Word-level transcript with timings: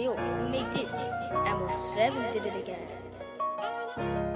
Ayo, 0.00 0.16
who 0.16 0.48
made 0.48 0.64
this? 0.72 0.94
Ammo 1.44 1.70
7 1.70 2.32
did 2.32 2.46
it 2.46 2.56
again. 2.62 4.30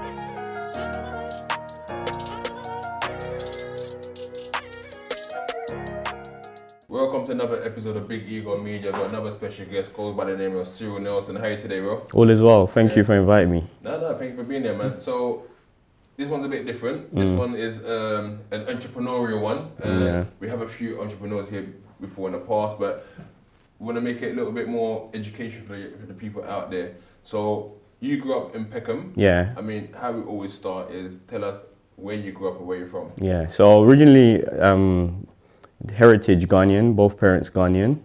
Welcome 6.89 7.25
to 7.27 7.33
another 7.33 7.65
episode 7.65 7.97
of 7.97 8.07
Big 8.07 8.29
Ego 8.29 8.59
Media. 8.59 8.91
I've 8.91 8.97
got 8.97 9.09
another 9.09 9.33
special 9.33 9.65
guest 9.67 9.95
called 9.95 10.17
by 10.19 10.25
the 10.27 10.37
name 10.37 10.55
of 10.57 10.69
Cyril 10.69 11.01
Nelson. 11.01 11.37
How 11.37 11.45
are 11.45 11.53
you 11.53 11.59
today, 11.59 11.81
bro? 11.81 12.05
All 12.13 12.29
is 12.29 12.43
well. 12.43 12.67
Thank 12.67 12.95
you 12.95 13.03
for 13.03 13.17
inviting 13.17 13.51
me. 13.51 13.65
No, 13.83 13.99
no, 13.99 14.19
thank 14.19 14.33
you 14.33 14.37
for 14.37 14.45
being 14.45 14.63
there, 14.65 14.77
man. 14.77 15.01
So, 15.01 15.45
this 16.19 16.29
one's 16.29 16.45
a 16.45 16.49
bit 16.49 16.67
different. 16.67 17.15
This 17.15 17.31
one 17.31 17.55
is 17.55 17.85
um, 17.87 18.41
an 18.51 18.67
entrepreneurial 18.67 19.41
one. 19.41 19.59
Uh, 19.83 20.05
Yeah. 20.05 20.25
We 20.41 20.49
have 20.49 20.61
a 20.61 20.69
few 20.69 21.01
entrepreneurs 21.01 21.49
here 21.49 21.67
before 22.01 22.29
in 22.29 22.33
the 22.35 22.41
past, 22.41 22.79
but 22.79 23.07
we 23.85 23.93
want 23.93 23.97
to 23.97 24.13
make 24.13 24.23
it 24.23 24.33
a 24.33 24.35
little 24.35 24.51
bit 24.53 24.67
more 24.67 25.11
education 25.13 25.63
for 25.67 25.77
the, 25.77 25.91
for 26.01 26.07
the 26.07 26.15
people 26.15 26.43
out 26.45 26.71
there. 26.71 26.95
So, 27.23 27.75
you 28.01 28.17
grew 28.17 28.39
up 28.39 28.57
in 28.57 28.65
Peckham. 28.65 29.13
Yeah, 29.15 29.53
I 29.59 29.61
mean, 29.61 29.93
how 29.93 30.13
we 30.13 30.23
always 30.23 30.55
start 30.55 30.91
is 30.91 31.19
tell 31.29 31.45
us 31.45 31.65
where 31.97 32.17
you 32.17 32.33
grew 32.33 32.49
up 32.49 32.59
and 32.59 32.67
where 32.67 32.79
you're 32.79 32.89
from. 32.89 33.13
yeah. 33.19 33.47
So 33.47 33.83
originally, 33.83 34.45
um, 34.47 35.27
heritage 35.95 36.47
Ghanaian, 36.49 36.97
both 36.97 37.19
parents 37.19 37.51
Ghanaian. 37.51 38.01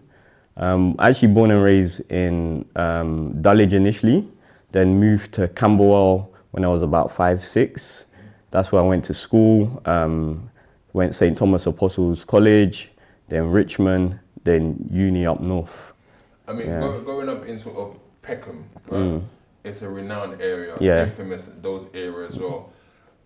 Um, 0.58 0.96
actually 1.00 1.30
born 1.30 1.52
and 1.52 1.64
raised 1.64 2.10
in 2.12 2.66
um, 2.76 3.42
Dulwich 3.42 3.72
initially, 3.74 4.28
then 4.72 5.00
moved 5.00 5.32
to 5.34 5.48
Camberwell 5.48 6.30
when 6.52 6.66
I 6.66 6.68
was 6.68 6.82
about 6.82 7.12
five, 7.12 7.44
six. 7.44 8.06
That's 8.52 8.72
where 8.72 8.82
I 8.82 8.86
went 8.86 9.06
to 9.06 9.14
school. 9.14 9.82
Um, 9.86 10.50
went 10.92 11.16
St. 11.16 11.38
Thomas 11.38 11.66
Apostles 11.66 12.26
College, 12.26 12.92
then 13.30 13.50
Richmond, 13.50 14.20
then 14.50 14.90
uni 14.92 15.26
up 15.26 15.40
north. 15.42 15.94
I 16.48 16.54
mean, 16.54 16.68
Yeah. 16.68 16.80
go, 16.80 17.00
growing 17.02 17.30
up 17.30 17.46
in 17.46 17.60
sort 17.60 17.78
of 17.78 17.96
Peckham, 18.22 18.66
right? 18.90 19.22
It's 19.64 19.82
a 19.82 19.90
renowned 19.90 20.42
area. 20.42 20.74
It's 20.74 20.82
Yeah. 20.82 21.04
infamous 21.04 21.52
those 21.62 21.86
areas 21.94 22.36
as 22.36 22.40
well. 22.42 22.70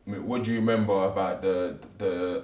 I 0.06 0.12
mean, 0.12 0.28
what 0.28 0.44
do 0.44 0.52
you 0.52 0.60
remember 0.60 1.06
about 1.06 1.42
the 1.42 1.76
the 1.98 2.44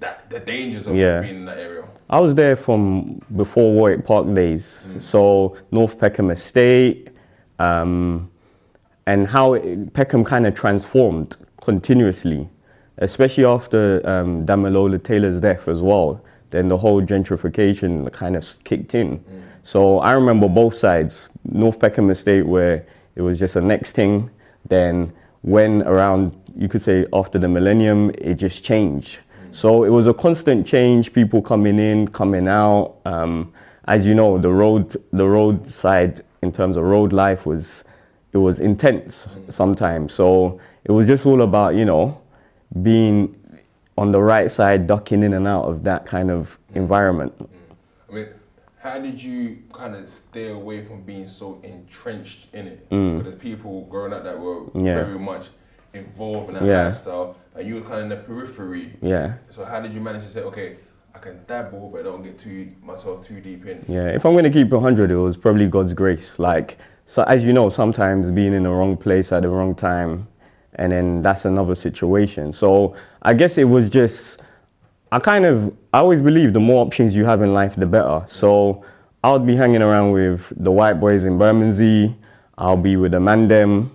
that 0.00 0.30
the 0.30 0.38
dangers 0.40 0.86
of 0.86 0.94
Yeah. 0.94 1.20
being 1.22 1.36
in 1.36 1.44
that 1.46 1.58
area? 1.58 1.84
I 2.10 2.20
was 2.20 2.34
there 2.34 2.56
from 2.56 3.20
before 3.36 3.72
Warwick 3.72 4.04
Park 4.04 4.32
days. 4.34 4.64
So 4.98 5.56
North 5.70 5.98
Peckham 5.98 6.30
Estate, 6.30 7.08
um, 7.58 8.28
and 9.06 9.26
how 9.26 9.54
it, 9.54 9.92
Peckham 9.94 10.22
kind 10.24 10.46
of 10.46 10.54
transformed 10.54 11.36
continuously, 11.62 12.48
especially 12.98 13.44
after 13.44 14.00
um, 14.04 14.44
Damilola 14.46 14.98
Taylor's 15.02 15.40
death 15.40 15.66
as 15.68 15.80
well. 15.82 16.20
Then 16.50 16.68
the 16.68 16.78
whole 16.78 17.02
gentrification 17.02 18.10
kind 18.12 18.36
of 18.36 18.46
kicked 18.64 18.94
in. 18.94 19.18
Mm. 19.18 19.42
So 19.62 19.98
I 19.98 20.12
remember 20.12 20.48
both 20.48 20.74
sides. 20.74 21.28
North 21.44 21.78
Peckham 21.78 22.10
Estate, 22.10 22.46
where 22.46 22.86
it 23.16 23.22
was 23.22 23.38
just 23.38 23.56
a 23.56 23.60
next 23.60 23.92
thing. 23.92 24.30
Then 24.66 25.12
when 25.42 25.82
around, 25.82 26.34
you 26.56 26.68
could 26.68 26.82
say 26.82 27.06
after 27.12 27.38
the 27.38 27.48
millennium, 27.48 28.10
it 28.16 28.34
just 28.34 28.64
changed. 28.64 29.18
Mm. 29.18 29.54
So 29.54 29.84
it 29.84 29.90
was 29.90 30.06
a 30.06 30.14
constant 30.14 30.66
change. 30.66 31.12
People 31.12 31.42
coming 31.42 31.78
in, 31.78 32.08
coming 32.08 32.48
out. 32.48 32.96
Um, 33.04 33.52
as 33.86 34.06
you 34.06 34.14
know, 34.14 34.38
the 34.38 34.50
road, 34.50 34.96
the 35.12 35.26
roadside 35.26 36.20
in 36.42 36.52
terms 36.52 36.76
of 36.76 36.84
road 36.84 37.12
life 37.12 37.44
was, 37.46 37.84
it 38.32 38.38
was 38.38 38.60
intense 38.60 39.26
mm. 39.26 39.52
sometimes. 39.52 40.14
So 40.14 40.60
it 40.84 40.92
was 40.92 41.06
just 41.06 41.26
all 41.26 41.42
about 41.42 41.74
you 41.74 41.84
know, 41.84 42.20
being 42.82 43.37
on 43.98 44.12
the 44.12 44.22
right 44.22 44.50
side, 44.50 44.86
ducking 44.86 45.22
in 45.24 45.32
and 45.34 45.46
out 45.46 45.64
of 45.64 45.82
that 45.84 46.06
kind 46.06 46.30
of 46.30 46.56
environment. 46.74 47.32
I 48.08 48.14
mean, 48.14 48.26
how 48.78 48.98
did 49.00 49.20
you 49.20 49.58
kind 49.72 49.96
of 49.96 50.08
stay 50.08 50.50
away 50.50 50.84
from 50.84 51.02
being 51.02 51.26
so 51.26 51.58
entrenched 51.64 52.54
in 52.54 52.68
it? 52.68 52.88
Mm. 52.90 53.18
Because 53.18 53.34
people 53.34 53.86
growing 53.90 54.12
up 54.12 54.22
that 54.22 54.38
were 54.38 54.60
Yeah. 54.74 55.04
very 55.04 55.18
much 55.18 55.48
involved 55.94 56.48
in 56.50 56.54
that 56.54 56.62
Yeah. 56.62 56.84
lifestyle, 56.86 57.34
and 57.56 57.66
you 57.66 57.74
were 57.76 57.80
kind 57.80 57.94
of 57.94 58.02
in 58.04 58.08
the 58.10 58.16
periphery. 58.16 58.96
Yeah. 59.02 59.32
So 59.50 59.64
how 59.64 59.80
did 59.80 59.92
you 59.92 60.00
manage 60.00 60.24
to 60.26 60.30
say, 60.30 60.42
okay, 60.42 60.76
I 61.12 61.18
can 61.18 61.40
dabble, 61.48 61.90
but 61.92 62.04
don't 62.04 62.22
get 62.22 62.38
too 62.38 62.68
myself 62.84 63.26
too 63.26 63.40
deep 63.40 63.66
in? 63.66 63.84
Yeah, 63.88 64.06
if 64.10 64.24
I'm 64.24 64.34
gonna 64.36 64.50
keep 64.50 64.72
100, 64.72 65.10
it 65.10 65.16
was 65.16 65.36
probably 65.36 65.66
God's 65.66 65.92
grace. 65.92 66.38
Like, 66.38 66.78
so 67.04 67.24
as 67.24 67.44
you 67.44 67.52
know, 67.52 67.68
sometimes 67.68 68.30
being 68.30 68.52
in 68.52 68.62
the 68.62 68.70
wrong 68.70 68.96
place 68.96 69.32
at 69.32 69.42
the 69.42 69.48
wrong 69.48 69.74
time, 69.74 70.28
and 70.78 70.92
then 70.92 71.22
that's 71.22 71.44
another 71.44 71.74
situation. 71.74 72.52
So 72.52 72.94
I 73.22 73.34
guess 73.34 73.58
it 73.58 73.64
was 73.64 73.90
just, 73.90 74.40
I 75.12 75.18
kind 75.18 75.44
of, 75.44 75.74
I 75.92 75.98
always 75.98 76.22
believe 76.22 76.52
the 76.52 76.60
more 76.60 76.84
options 76.84 77.14
you 77.14 77.24
have 77.24 77.42
in 77.42 77.52
life, 77.52 77.76
the 77.76 77.86
better. 77.86 78.24
So 78.28 78.84
I 79.22 79.32
would 79.32 79.46
be 79.46 79.56
hanging 79.56 79.82
around 79.82 80.12
with 80.12 80.52
the 80.56 80.70
white 80.70 81.00
boys 81.00 81.24
in 81.24 81.38
Bermondsey. 81.38 82.14
I'll 82.56 82.76
be 82.76 82.96
with 82.96 83.12
the 83.12 83.18
Mandem. 83.18 83.90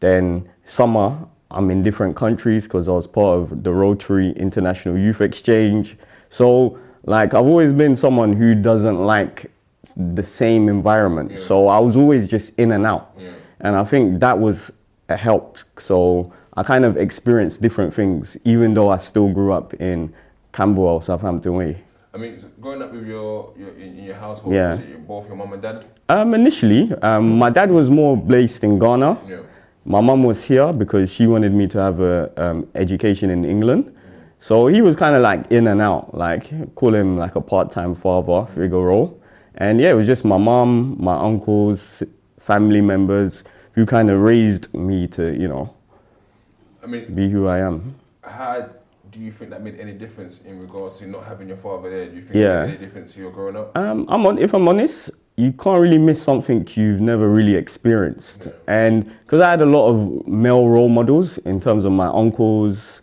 Then 0.00 0.48
summer, 0.64 1.18
I'm 1.50 1.70
in 1.70 1.82
different 1.82 2.14
countries 2.14 2.64
because 2.64 2.88
I 2.88 2.92
was 2.92 3.06
part 3.06 3.38
of 3.38 3.64
the 3.64 3.72
Rotary 3.72 4.30
International 4.32 4.96
Youth 4.96 5.20
Exchange. 5.20 5.96
So, 6.30 6.78
like, 7.04 7.34
I've 7.34 7.46
always 7.46 7.72
been 7.72 7.96
someone 7.96 8.32
who 8.32 8.54
doesn't 8.54 8.98
like 8.98 9.50
the 9.96 10.22
same 10.22 10.68
environment. 10.68 11.38
So 11.38 11.68
I 11.68 11.78
was 11.78 11.96
always 11.96 12.28
just 12.28 12.52
in 12.58 12.72
and 12.72 12.84
out. 12.84 13.14
Yeah. 13.18 13.32
And 13.60 13.74
I 13.74 13.84
think 13.84 14.20
that 14.20 14.38
was 14.38 14.70
a 15.08 15.16
help. 15.16 15.58
So 15.78 16.32
I 16.56 16.62
kind 16.62 16.84
of 16.84 16.96
experienced 16.96 17.62
different 17.62 17.94
things, 17.94 18.36
even 18.44 18.74
though 18.74 18.88
I 18.90 18.98
still 18.98 19.28
grew 19.32 19.52
up 19.52 19.74
in 19.74 20.12
Camberwell, 20.52 21.00
Southampton 21.00 21.54
Way. 21.54 21.82
I 22.14 22.16
mean, 22.16 22.44
growing 22.60 22.82
up 22.82 22.92
with 22.92 23.06
your, 23.06 23.52
your 23.56 23.70
in, 23.78 23.96
your 24.04 24.14
household, 24.14 24.54
Yeah. 24.54 24.76
both 25.06 25.26
your 25.28 25.36
mum 25.36 25.52
and 25.52 25.62
dad? 25.62 25.84
Um, 26.08 26.34
initially, 26.34 26.92
um, 27.02 27.38
my 27.38 27.50
dad 27.50 27.70
was 27.70 27.90
more 27.90 28.16
based 28.16 28.64
in 28.64 28.78
Ghana. 28.78 29.18
Yeah. 29.28 29.36
My 29.84 30.00
mum 30.00 30.22
was 30.22 30.42
here 30.44 30.72
because 30.72 31.12
she 31.12 31.26
wanted 31.26 31.52
me 31.54 31.66
to 31.68 31.78
have 31.78 32.00
a 32.00 32.30
um, 32.42 32.66
education 32.74 33.30
in 33.30 33.44
England. 33.44 33.94
So 34.38 34.66
he 34.68 34.82
was 34.82 34.96
kind 34.96 35.16
of 35.16 35.22
like 35.22 35.50
in 35.50 35.66
and 35.66 35.80
out, 35.80 36.14
like 36.14 36.74
call 36.74 36.94
him 36.94 37.18
like 37.18 37.36
a 37.36 37.40
part-time 37.40 37.94
father 37.94 38.46
figure 38.52 38.80
role. 38.80 39.20
And 39.56 39.80
yeah, 39.80 39.90
it 39.90 39.94
was 39.94 40.06
just 40.06 40.24
my 40.24 40.38
mum, 40.38 40.96
my 40.98 41.16
uncles, 41.16 42.02
family 42.38 42.80
members 42.80 43.44
who 43.78 43.86
kind 43.86 44.10
of 44.10 44.18
raised 44.18 44.74
me 44.74 45.06
to, 45.06 45.32
you 45.38 45.46
know, 45.46 45.72
I 46.82 46.86
mean, 46.88 47.14
be 47.14 47.30
who 47.30 47.46
I 47.46 47.58
am. 47.58 47.94
how 48.24 48.68
do 49.12 49.20
you 49.20 49.30
think 49.30 49.50
that 49.50 49.62
made 49.62 49.78
any 49.78 49.92
difference 49.92 50.42
in 50.42 50.60
regards 50.60 50.98
to 50.98 51.06
not 51.06 51.24
having 51.24 51.46
your 51.46 51.56
father 51.58 51.88
there? 51.88 52.06
Do 52.06 52.16
you 52.16 52.22
think 52.22 52.34
Yeah. 52.34 52.64
it 52.64 52.66
made 52.66 52.70
any 52.70 52.84
difference 52.86 53.12
to 53.14 53.20
your 53.20 53.30
growing 53.30 53.54
up? 53.56 53.78
Um, 53.78 54.04
I'm 54.08 54.26
on, 54.26 54.36
if 54.38 54.52
I'm 54.52 54.66
honest, 54.66 55.12
you 55.36 55.52
can't 55.52 55.80
really 55.80 55.96
miss 55.96 56.20
something 56.20 56.66
you've 56.74 57.00
never 57.00 57.28
really 57.28 57.54
experienced. 57.54 58.48
And 58.66 59.08
because 59.20 59.40
I 59.40 59.50
had 59.50 59.62
a 59.62 59.66
lot 59.76 59.86
of 59.90 60.26
male 60.26 60.68
role 60.68 60.88
models 60.88 61.38
in 61.38 61.60
terms 61.60 61.84
of 61.84 61.92
my 61.92 62.08
uncles, 62.08 63.00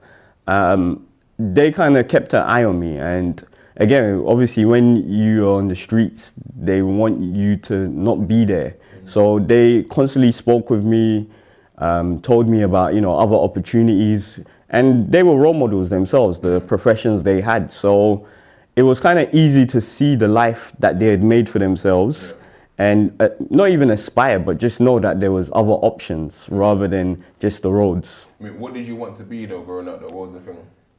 um, 0.47 1.07
they 1.39 1.71
kind 1.71 1.95
of 1.97 2.09
kept 2.09 2.33
an 2.33 2.41
eye 2.41 2.65
on 2.65 2.77
me. 2.81 2.97
And 2.97 3.41
again, 3.77 4.21
obviously, 4.27 4.65
when 4.65 4.97
you're 5.09 5.55
on 5.57 5.69
the 5.69 5.75
streets, 5.75 6.33
they 6.53 6.81
want 6.81 7.21
you 7.21 7.55
to 7.69 7.87
not 7.87 8.27
be 8.27 8.43
there. 8.43 8.75
So 9.05 9.39
they 9.39 9.83
constantly 9.83 10.31
spoke 10.31 10.69
with 10.69 10.83
me, 10.83 11.29
um, 11.77 12.21
told 12.21 12.49
me 12.49 12.63
about 12.63 12.93
you 12.93 13.01
know 13.01 13.17
other 13.17 13.35
opportunities, 13.35 14.39
and 14.69 15.11
they 15.11 15.23
were 15.23 15.35
role 15.35 15.53
models 15.53 15.89
themselves, 15.89 16.39
the 16.39 16.61
professions 16.61 17.23
they 17.23 17.41
had. 17.41 17.71
So 17.71 18.27
it 18.75 18.83
was 18.83 18.99
kind 18.99 19.19
of 19.19 19.33
easy 19.33 19.65
to 19.67 19.79
see 19.79 20.15
the 20.15 20.27
life 20.27 20.73
that 20.79 20.99
they 20.99 21.07
had 21.07 21.23
made 21.23 21.49
for 21.49 21.59
themselves 21.59 22.33
and 22.77 23.15
uh, 23.21 23.29
not 23.49 23.69
even 23.69 23.89
aspire 23.91 24.37
but 24.39 24.57
just 24.57 24.81
know 24.81 24.99
that 24.99 25.19
there 25.19 25.31
was 25.31 25.49
other 25.53 25.71
options 25.71 26.49
rather 26.51 26.87
than 26.87 27.23
just 27.39 27.61
the 27.61 27.71
roads 27.71 28.27
I 28.39 28.43
mean, 28.43 28.59
what 28.59 28.73
did 28.73 28.85
you 28.85 28.95
want 28.95 29.15
to 29.17 29.23
be 29.23 29.45
though 29.45 29.61
growing 29.61 29.87
up? 29.87 30.01
Though, 30.01 30.13
what 30.15 30.31
was 30.31 30.33
the 30.33 30.51
thing? 30.51 30.57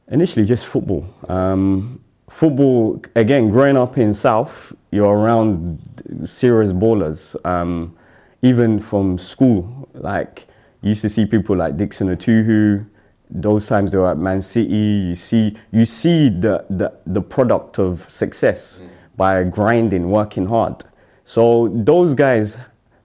initially 0.09 0.45
just 0.45 0.65
football 0.65 1.05
um, 1.29 2.03
football 2.29 3.01
again 3.15 3.49
growing 3.49 3.77
up 3.77 3.97
in 3.97 4.13
south 4.13 4.73
you're 4.91 5.17
around 5.17 5.79
serious 6.25 6.73
ballers 6.73 7.35
um, 7.45 7.95
even 8.41 8.79
from 8.79 9.17
school. 9.17 9.89
Like 9.93 10.45
you 10.81 10.89
used 10.89 11.01
to 11.01 11.09
see 11.09 11.25
people 11.25 11.55
like 11.55 11.77
Dickson 11.77 12.07
Etuhu 12.15 12.85
those 13.29 13.67
times 13.67 13.91
they 13.91 13.97
were 13.97 14.11
at 14.11 14.17
man 14.17 14.39
city 14.39 14.73
you 14.73 15.15
see 15.15 15.53
you 15.71 15.85
see 15.85 16.29
the, 16.29 16.65
the, 16.69 16.93
the 17.07 17.21
product 17.21 17.77
of 17.77 18.09
success 18.09 18.81
by 19.17 19.43
grinding 19.43 20.09
working 20.09 20.45
hard. 20.45 20.83
So 21.25 21.69
those 21.73 22.13
guys 22.13 22.57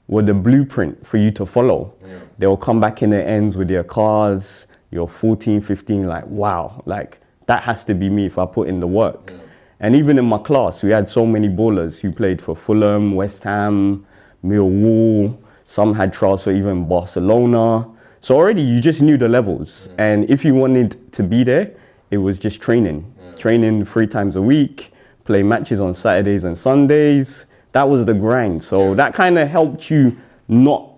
were 0.06 0.22
the 0.22 0.34
blueprint 0.34 1.04
for 1.04 1.16
you 1.16 1.30
to 1.32 1.46
follow. 1.46 1.94
They'll 2.38 2.56
come 2.56 2.80
back 2.80 3.02
in 3.02 3.10
the 3.10 3.24
ends 3.24 3.56
with 3.56 3.68
their 3.68 3.84
cars 3.84 4.66
you're 4.92 5.08
14 5.08 5.60
15 5.60 6.06
like 6.06 6.26
wow 6.26 6.82
like 6.84 7.18
that 7.46 7.62
has 7.62 7.84
to 7.84 7.94
be 7.94 8.08
me 8.08 8.26
if 8.26 8.38
i 8.38 8.46
put 8.46 8.68
in 8.68 8.80
the 8.80 8.86
work. 8.86 9.32
And 9.80 9.96
even 9.96 10.18
in 10.18 10.24
my 10.24 10.38
class 10.38 10.82
we 10.82 10.90
had 10.90 11.08
so 11.08 11.26
many 11.26 11.48
ballers 11.48 12.00
who 12.00 12.12
played 12.12 12.40
for 12.40 12.54
fulham 12.54 13.14
west 13.14 13.44
ham 13.44 14.06
millwall. 14.44 15.36
Some 15.64 15.94
had 15.94 16.12
trials 16.12 16.44
for 16.44 16.52
even 16.52 16.88
barcelona. 16.88 17.88
So 18.20 18.36
already 18.36 18.62
you 18.62 18.80
just 18.80 19.02
knew 19.02 19.16
the 19.16 19.28
levels. 19.28 19.88
And 19.98 20.28
if 20.30 20.44
you 20.44 20.54
wanted 20.54 21.12
to 21.12 21.22
be 21.22 21.44
there 21.44 21.72
it 22.10 22.18
was 22.18 22.38
just 22.38 22.60
training. 22.60 23.12
Training 23.38 23.84
three 23.84 24.06
times 24.06 24.36
a 24.36 24.42
week 24.42 24.92
play 25.24 25.42
matches 25.42 25.80
on 25.80 25.94
saturdays 25.94 26.44
and 26.44 26.56
sundays. 26.56 27.46
That 27.72 27.88
was 27.88 28.04
the 28.04 28.14
grind. 28.14 28.62
So 28.62 28.94
that 28.94 29.14
kind 29.14 29.38
of 29.38 29.48
helped 29.48 29.90
you 29.90 30.16
not 30.48 30.90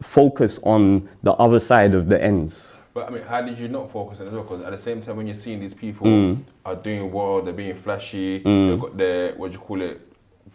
focus 0.00 0.58
on 0.62 1.08
the 1.22 1.32
other 1.32 1.58
side 1.58 1.94
of 1.94 2.08
the 2.08 2.22
ends. 2.22 2.76
But 2.92 3.06
I 3.06 3.10
mean, 3.10 3.22
how 3.22 3.40
did 3.40 3.58
you 3.58 3.68
not 3.68 3.90
focus 3.90 4.20
on 4.20 4.26
it 4.26 4.30
as 4.30 4.34
well? 4.34 4.42
Because 4.42 4.62
at 4.64 4.72
the 4.72 4.78
same 4.78 5.00
time, 5.00 5.16
when 5.16 5.26
you're 5.26 5.36
seeing 5.36 5.60
these 5.60 5.74
people 5.74 6.06
Mm. 6.08 6.38
are 6.64 6.74
doing 6.74 7.12
well, 7.12 7.40
they're 7.40 7.52
being 7.54 7.74
flashy, 7.76 8.38
they've 8.38 8.80
got 8.80 8.96
their 8.96 9.32
what 9.34 9.52
do 9.52 9.58
you 9.58 9.60
call 9.60 9.80
it, 9.80 10.00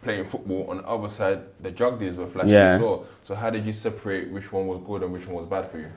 playing 0.04 0.26
football. 0.26 0.68
On 0.70 0.78
the 0.78 0.88
other 0.88 1.08
side, 1.10 1.40
the 1.62 1.72
drug 1.72 2.00
dealers 2.00 2.18
were 2.18 2.28
flashy 2.28 2.52
Yeah. 2.52 2.76
as 2.76 2.82
well. 2.82 3.06
So 3.24 3.36
how 3.36 3.50
did 3.50 3.66
you 3.66 3.72
separate 3.74 4.32
which 4.32 4.52
one 4.52 4.68
was 4.68 4.80
good 4.86 5.02
and 5.04 5.14
which 5.14 5.26
one 5.28 5.36
was 5.38 5.46
bad 5.46 5.70
for 5.72 5.78
you? 5.80 5.88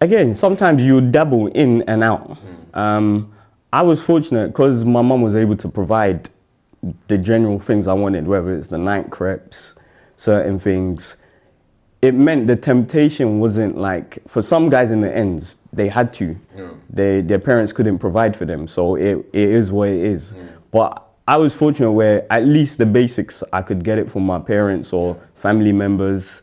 again, 0.00 0.34
sometimes 0.34 0.82
you 0.82 1.00
dabble 1.00 1.46
in 1.48 1.80
and 1.82 2.02
out. 2.02 2.36
Um, 2.74 3.30
I 3.72 3.82
was 3.82 4.02
fortunate 4.02 4.48
because 4.48 4.84
my 4.84 5.00
mum 5.00 5.22
was 5.22 5.36
able 5.36 5.54
to 5.58 5.68
provide 5.68 6.28
the 7.06 7.16
general 7.16 7.60
things 7.60 7.86
I 7.86 7.92
wanted, 7.92 8.26
whether 8.26 8.52
it's 8.52 8.66
the 8.66 8.78
night 8.78 9.10
crepes, 9.10 9.76
certain 10.16 10.58
things. 10.58 11.18
It 12.02 12.14
meant 12.14 12.48
the 12.48 12.56
temptation 12.56 13.38
wasn't 13.38 13.78
like 13.78 14.18
for 14.26 14.42
some 14.42 14.68
guys 14.68 14.90
in 14.90 15.00
the 15.00 15.16
ends, 15.16 15.58
they 15.72 15.88
had 15.88 16.12
to. 16.14 16.36
Yeah. 16.56 16.70
They 16.90 17.20
their 17.20 17.38
parents 17.38 17.72
couldn't 17.72 17.98
provide 17.98 18.36
for 18.36 18.44
them, 18.44 18.66
so 18.66 18.96
it, 18.96 19.24
it 19.32 19.48
is 19.48 19.70
what 19.70 19.88
it 19.88 20.04
is. 20.04 20.34
But 20.72 21.02
I 21.28 21.36
was 21.36 21.54
fortunate 21.54 21.92
where 21.92 22.26
at 22.30 22.44
least 22.44 22.78
the 22.78 22.86
basics 22.86 23.44
I 23.52 23.62
could 23.62 23.84
get 23.84 23.98
it 23.98 24.10
from 24.10 24.26
my 24.26 24.40
parents 24.40 24.92
or 24.92 25.16
family 25.36 25.72
members. 25.72 26.42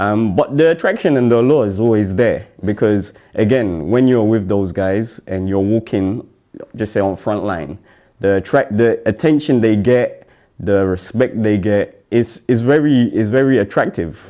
Um, 0.00 0.36
but 0.36 0.56
the 0.56 0.70
attraction 0.70 1.16
and 1.16 1.32
the 1.32 1.40
allure 1.40 1.66
is 1.66 1.80
always 1.80 2.14
there 2.14 2.46
because 2.64 3.14
again, 3.34 3.88
when 3.88 4.06
you're 4.06 4.22
with 4.24 4.46
those 4.46 4.70
guys 4.70 5.20
and 5.26 5.48
you're 5.48 5.58
walking, 5.58 6.28
just 6.76 6.92
say 6.92 7.00
on 7.00 7.16
front 7.16 7.44
line, 7.44 7.78
the 8.20 8.36
attract 8.36 8.76
the 8.76 9.00
attention 9.08 9.60
they 9.60 9.74
get, 9.74 10.28
the 10.60 10.84
respect 10.86 11.42
they 11.42 11.56
get 11.56 12.04
is 12.10 12.42
is 12.48 12.62
very 12.62 13.04
is 13.14 13.28
very 13.30 13.58
attractive, 13.58 14.22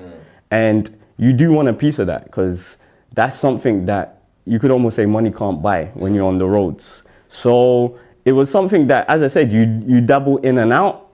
and 0.51 0.91
you 1.17 1.33
do 1.33 1.53
want 1.53 1.69
a 1.69 1.73
piece 1.73 1.99
of 1.99 2.07
that 2.07 2.25
because 2.25 2.77
that's 3.15 3.37
something 3.37 3.87
that 3.87 4.23
you 4.45 4.59
could 4.59 4.71
almost 4.71 4.97
say 4.97 5.07
money 5.07 5.31
can't 5.31 5.61
buy 5.61 5.87
when 5.95 6.15
you're 6.15 6.27
on 6.27 6.39
the 6.39 6.47
roads. 6.47 7.03
So 7.29 7.99
it 8.25 8.33
was 8.33 8.51
something 8.51 8.87
that, 8.87 9.09
as 9.09 9.23
I 9.23 9.27
said, 9.27 9.53
you 9.53 9.83
you 9.87 10.01
dabble 10.01 10.39
in 10.39 10.59
and 10.59 10.73
out, 10.73 11.09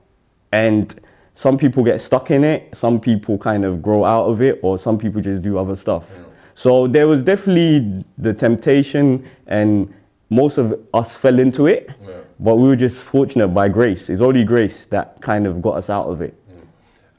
and 0.52 0.94
some 1.32 1.58
people 1.58 1.82
get 1.82 2.00
stuck 2.00 2.30
in 2.30 2.44
it. 2.44 2.74
Some 2.74 3.00
people 3.00 3.38
kind 3.38 3.64
of 3.64 3.82
grow 3.82 4.04
out 4.04 4.26
of 4.26 4.40
it, 4.40 4.60
or 4.62 4.78
some 4.78 4.98
people 4.98 5.20
just 5.20 5.42
do 5.42 5.58
other 5.58 5.76
stuff. 5.76 6.06
So 6.54 6.86
there 6.86 7.08
was 7.08 7.22
definitely 7.22 8.04
the 8.16 8.32
temptation, 8.32 9.28
and 9.48 9.92
most 10.30 10.58
of 10.58 10.78
us 10.92 11.14
fell 11.16 11.38
into 11.38 11.66
it. 11.66 11.90
Yeah. 12.06 12.14
But 12.38 12.56
we 12.56 12.68
were 12.68 12.76
just 12.76 13.02
fortunate 13.02 13.48
by 13.48 13.68
grace. 13.68 14.10
It's 14.10 14.20
only 14.20 14.44
grace 14.44 14.86
that 14.86 15.20
kind 15.20 15.46
of 15.46 15.62
got 15.62 15.76
us 15.76 15.90
out 15.90 16.06
of 16.06 16.20
it. 16.20 16.34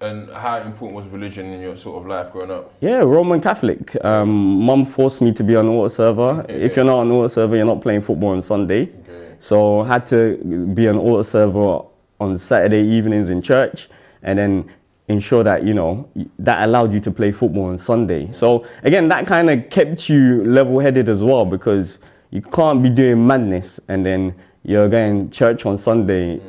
And 0.06 0.30
how 0.30 0.58
important 0.58 0.96
was 0.96 1.08
religion 1.08 1.48
in 1.48 1.62
your 1.62 1.76
sort 1.76 2.00
of 2.00 2.08
life 2.08 2.32
growing 2.32 2.52
up? 2.52 2.72
Yeah, 2.80 3.00
Roman 3.00 3.42
Catholic. 3.42 3.98
Um, 4.06 4.62
Mum 4.62 4.86
forced 4.86 5.20
me 5.20 5.34
to 5.34 5.44
be 5.44 5.56
an 5.56 5.68
altar 5.68 5.90
server. 5.90 6.46
If 6.48 6.76
you're 6.76 6.86
not 6.86 7.02
an 7.02 7.12
altar 7.12 7.30
server, 7.30 7.56
you're 7.56 7.66
not 7.66 7.82
playing 7.82 8.02
football 8.02 8.30
on 8.30 8.44
Sunday. 8.44 8.84
Okay. 8.84 9.36
So 9.40 9.82
I 9.82 9.88
had 9.88 10.06
to 10.08 10.38
be 10.76 10.86
an 10.86 10.98
altar 10.98 11.24
server 11.24 11.82
on 12.20 12.38
Saturday 12.38 12.84
evenings 12.84 13.30
in 13.30 13.42
church, 13.42 13.90
and 14.22 14.38
then 14.38 14.72
ensure 15.08 15.44
that 15.44 15.64
you 15.64 15.74
know 15.74 16.08
that 16.40 16.64
allowed 16.64 16.94
you 16.94 17.00
to 17.00 17.12
play 17.12 17.32
football 17.32 17.66
on 17.66 17.78
Sunday. 17.78 18.32
So 18.32 18.66
again, 18.84 19.08
that 19.08 19.26
kind 19.26 19.50
of 19.50 19.70
kept 19.72 20.08
you 20.08 20.44
level-headed 20.44 21.10
as 21.10 21.24
well 21.24 21.46
because 21.46 21.98
you 22.30 22.42
can't 22.42 22.84
be 22.84 22.90
doing 22.90 23.26
madness 23.26 23.80
and 23.88 24.06
then 24.06 24.36
you're 24.64 24.90
going 24.90 25.30
church 25.30 25.66
on 25.66 25.78
Sunday, 25.78 26.42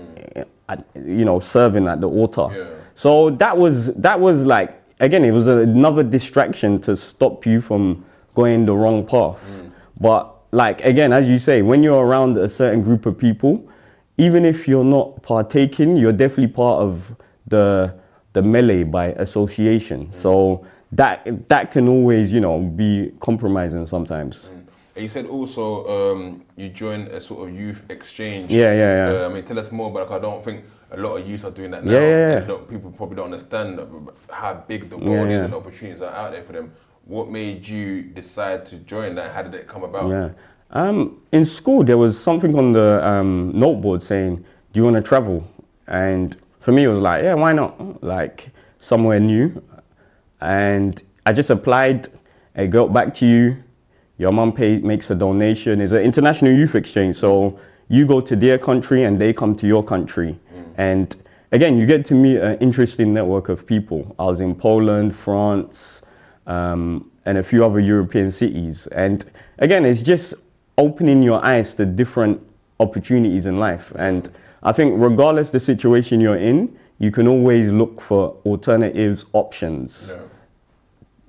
at, 0.68 0.84
you 0.94 1.24
know, 1.24 1.38
serving 1.38 1.86
at 1.86 2.00
the 2.00 2.08
altar. 2.08 2.48
Yeah. 2.50 2.75
So 2.96 3.28
that 3.30 3.56
was 3.56 3.92
that 3.94 4.18
was 4.18 4.46
like 4.46 4.82
again, 5.00 5.22
it 5.24 5.30
was 5.30 5.46
another 5.46 6.02
distraction 6.02 6.80
to 6.80 6.96
stop 6.96 7.44
you 7.46 7.60
from 7.60 8.04
going 8.34 8.64
the 8.64 8.74
wrong 8.74 9.06
path. 9.06 9.62
But 10.00 10.34
like 10.50 10.80
again, 10.82 11.12
as 11.12 11.28
you 11.28 11.38
say, 11.38 11.60
when 11.60 11.82
you're 11.82 12.04
around 12.04 12.38
a 12.38 12.48
certain 12.48 12.80
group 12.80 13.04
of 13.04 13.18
people, 13.18 13.68
even 14.16 14.46
if 14.46 14.66
you're 14.66 14.84
not 14.98 15.22
partaking, 15.22 15.96
you're 15.98 16.12
definitely 16.12 16.48
part 16.48 16.80
of 16.80 17.14
the 17.46 17.94
the 18.32 18.40
melee 18.40 18.82
by 18.82 19.08
association. 19.08 20.10
So 20.10 20.64
that 20.92 21.48
that 21.50 21.70
can 21.70 21.88
always 21.88 22.32
you 22.32 22.40
know 22.40 22.60
be 22.60 23.12
compromising 23.20 23.84
sometimes. 23.84 24.50
And 24.94 25.02
you 25.02 25.10
said 25.10 25.26
also 25.26 25.86
um, 25.86 26.42
you 26.56 26.70
joined 26.70 27.08
a 27.08 27.20
sort 27.20 27.46
of 27.46 27.54
youth 27.54 27.82
exchange. 27.90 28.50
Yeah, 28.50 28.72
yeah, 28.72 29.10
yeah. 29.10 29.24
Uh, 29.24 29.28
I 29.28 29.34
mean, 29.34 29.44
tell 29.44 29.58
us 29.58 29.70
more 29.70 29.92
'cause 29.92 30.10
I 30.10 30.18
don't 30.18 30.42
think 30.42 30.64
a 30.90 30.96
lot 30.96 31.16
of 31.16 31.28
youths 31.28 31.44
are 31.44 31.50
doing 31.50 31.70
that 31.72 31.84
now. 31.84 31.92
Yeah, 31.92 32.00
yeah, 32.00 32.46
yeah. 32.48 32.58
People 32.68 32.92
probably 32.92 33.16
don't 33.16 33.26
understand 33.26 33.80
how 34.30 34.54
big 34.66 34.88
the 34.88 34.96
world 34.96 35.30
is 35.30 35.42
and 35.42 35.54
opportunities 35.54 36.00
are 36.00 36.12
out 36.12 36.32
there 36.32 36.42
for 36.42 36.52
them. 36.52 36.72
What 37.04 37.30
made 37.30 37.66
you 37.66 38.02
decide 38.02 38.66
to 38.66 38.76
join 38.78 39.14
that? 39.16 39.32
How 39.32 39.42
did 39.42 39.54
it 39.54 39.68
come 39.68 39.84
about? 39.84 40.10
Yeah. 40.10 40.30
Um, 40.70 41.22
in 41.32 41.44
school, 41.44 41.84
there 41.84 41.98
was 41.98 42.18
something 42.20 42.58
on 42.58 42.72
the 42.72 43.06
um, 43.06 43.52
noteboard 43.54 44.02
saying, 44.02 44.44
"Do 44.72 44.80
you 44.80 44.84
want 44.84 44.96
to 44.96 45.02
travel?" 45.02 45.44
And 45.86 46.36
for 46.60 46.72
me, 46.72 46.84
it 46.84 46.88
was 46.88 47.00
like, 47.00 47.22
"Yeah, 47.22 47.34
why 47.34 47.52
not?" 47.52 48.02
Like 48.02 48.50
somewhere 48.78 49.20
new. 49.20 49.62
And 50.40 51.00
I 51.24 51.32
just 51.32 51.50
applied. 51.50 52.08
I 52.56 52.66
got 52.66 52.92
back 52.92 53.14
to 53.14 53.26
you. 53.26 53.62
Your 54.18 54.32
mum 54.32 54.52
pay, 54.52 54.78
makes 54.78 55.10
a 55.10 55.14
donation. 55.14 55.80
It's 55.80 55.92
an 55.92 56.02
international 56.02 56.52
youth 56.52 56.74
exchange, 56.74 57.16
so 57.16 57.58
you 57.88 58.06
go 58.06 58.20
to 58.20 58.34
their 58.34 58.58
country 58.58 59.04
and 59.04 59.20
they 59.20 59.32
come 59.32 59.54
to 59.56 59.66
your 59.66 59.84
country. 59.84 60.38
And 60.76 61.14
again, 61.52 61.78
you 61.78 61.86
get 61.86 62.04
to 62.06 62.14
meet 62.14 62.38
an 62.38 62.58
interesting 62.58 63.12
network 63.12 63.48
of 63.48 63.66
people. 63.66 64.14
I 64.18 64.26
was 64.26 64.40
in 64.40 64.54
Poland, 64.54 65.14
France, 65.14 66.02
um, 66.46 67.10
and 67.24 67.38
a 67.38 67.42
few 67.42 67.64
other 67.64 67.80
European 67.80 68.30
cities. 68.30 68.86
And 68.88 69.24
again, 69.58 69.84
it's 69.84 70.02
just 70.02 70.34
opening 70.78 71.22
your 71.22 71.44
eyes 71.44 71.74
to 71.74 71.86
different 71.86 72.40
opportunities 72.78 73.46
in 73.46 73.58
life. 73.58 73.92
And 73.96 74.28
I 74.62 74.72
think, 74.72 74.94
regardless 74.96 75.50
the 75.50 75.60
situation 75.60 76.20
you're 76.20 76.36
in, 76.36 76.76
you 76.98 77.10
can 77.10 77.26
always 77.26 77.72
look 77.72 78.00
for 78.00 78.36
alternatives, 78.46 79.26
options 79.32 80.12
Yeah. 80.14 80.22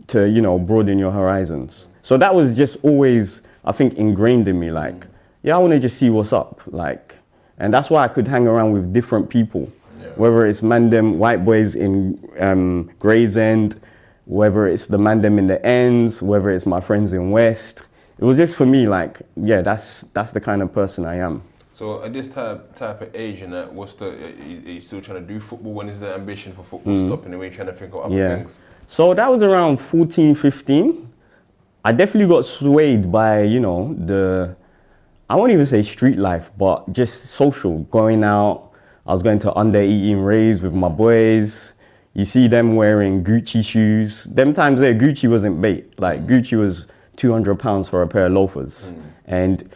to 0.07 0.29
you 0.29 0.41
know 0.41 0.57
broaden 0.57 0.97
your 0.97 1.11
horizons. 1.11 1.87
So 2.01 2.17
that 2.17 2.33
was 2.33 2.55
just 2.55 2.77
always, 2.83 3.41
I 3.65 3.71
think, 3.73 3.95
ingrained 3.95 4.47
in 4.47 4.59
me. 4.59 4.71
Like, 4.71 5.05
yeah, 5.43 5.55
I 5.55 5.59
want 5.59 5.73
to 5.73 5.79
just 5.79 5.97
see 5.97 6.09
what's 6.09 6.31
up. 6.31 6.61
Like, 6.67 7.16
and 7.59 7.73
that's 7.73 7.89
why 7.89 8.03
I 8.03 8.07
could 8.07 8.27
hang 8.27 8.47
around 8.47 8.73
with 8.73 8.93
different 8.93 9.29
people, 9.29 9.71
Yeah. 9.99 10.07
whether 10.15 10.45
it's 10.45 10.61
Mandem 10.61 11.15
white 11.17 11.43
boys 11.43 11.75
in 11.75 12.19
um, 12.39 12.89
Gravesend, 12.99 13.79
whether 14.25 14.67
it's 14.67 14.87
the 14.87 14.97
Mandem 14.97 15.37
in 15.39 15.47
the 15.47 15.63
ends, 15.65 16.21
whether 16.21 16.49
it's 16.49 16.65
my 16.65 16.81
friends 16.81 17.13
in 17.13 17.31
West. 17.31 17.83
It 18.19 18.25
was 18.25 18.37
just 18.37 18.55
for 18.55 18.65
me, 18.65 18.87
like, 18.87 19.21
yeah, 19.35 19.61
that's 19.61 20.03
that's 20.13 20.31
the 20.31 20.39
kind 20.41 20.61
of 20.61 20.73
person 20.73 21.05
I 21.05 21.15
am. 21.17 21.41
So 21.73 22.03
at 22.03 22.11
this 22.11 22.27
type 22.29 22.73
type 22.75 23.01
of 23.01 23.15
age, 23.15 23.41
and 23.43 23.53
that, 23.53 23.71
what's 23.71 23.93
the? 23.93 24.07
Are 24.07 24.71
you, 24.71 24.81
still 24.81 24.99
trying 25.01 25.21
to 25.25 25.33
do 25.33 25.39
football? 25.39 25.73
When 25.73 25.87
is 25.87 25.99
the 25.99 26.13
ambition 26.15 26.53
for 26.53 26.63
football 26.63 26.97
stopping? 26.97 27.31
And 27.31 27.39
when 27.39 27.51
you 27.51 27.55
trying 27.55 27.67
to 27.67 27.73
think 27.73 27.93
of 27.93 27.99
other 27.99 28.15
Mm. 28.15 28.17
Yeah. 28.17 28.37
things? 28.37 28.59
So 28.87 29.13
that 29.13 29.31
was 29.31 29.43
around 29.43 29.77
14, 29.77 30.33
15. 30.33 31.07
I 31.85 31.91
definitely 31.91 32.27
got 32.33 32.45
swayed 32.45 33.11
by, 33.11 33.43
you 33.43 33.59
know, 33.59 33.93
the, 33.93 34.55
I 35.29 35.35
won't 35.35 35.51
even 35.51 35.65
say 35.65 35.83
street 35.83 36.17
life, 36.17 36.51
but 36.57 36.91
just 36.91 37.31
social, 37.31 37.79
going 37.85 38.23
out. 38.23 38.71
I 39.05 39.13
was 39.13 39.23
going 39.23 39.39
to 39.39 39.53
under 39.55 39.81
eating 39.81 40.19
raves 40.19 40.61
with 40.61 40.73
my 40.73 40.89
boys. 40.89 41.73
You 42.13 42.25
see 42.25 42.47
them 42.47 42.75
wearing 42.75 43.23
Gucci 43.23 43.63
shoes. 43.63 44.25
Them 44.25 44.53
times 44.53 44.79
there, 44.79 44.93
Gucci 44.93 45.29
wasn't 45.29 45.61
bait. 45.61 45.99
Like 45.99 46.27
Gucci 46.27 46.57
was 46.57 46.87
200 47.17 47.59
pounds 47.59 47.89
for 47.89 48.01
a 48.01 48.07
pair 48.07 48.25
of 48.27 48.33
loafers. 48.33 48.91
Hmm. 48.91 49.01
And 49.25 49.69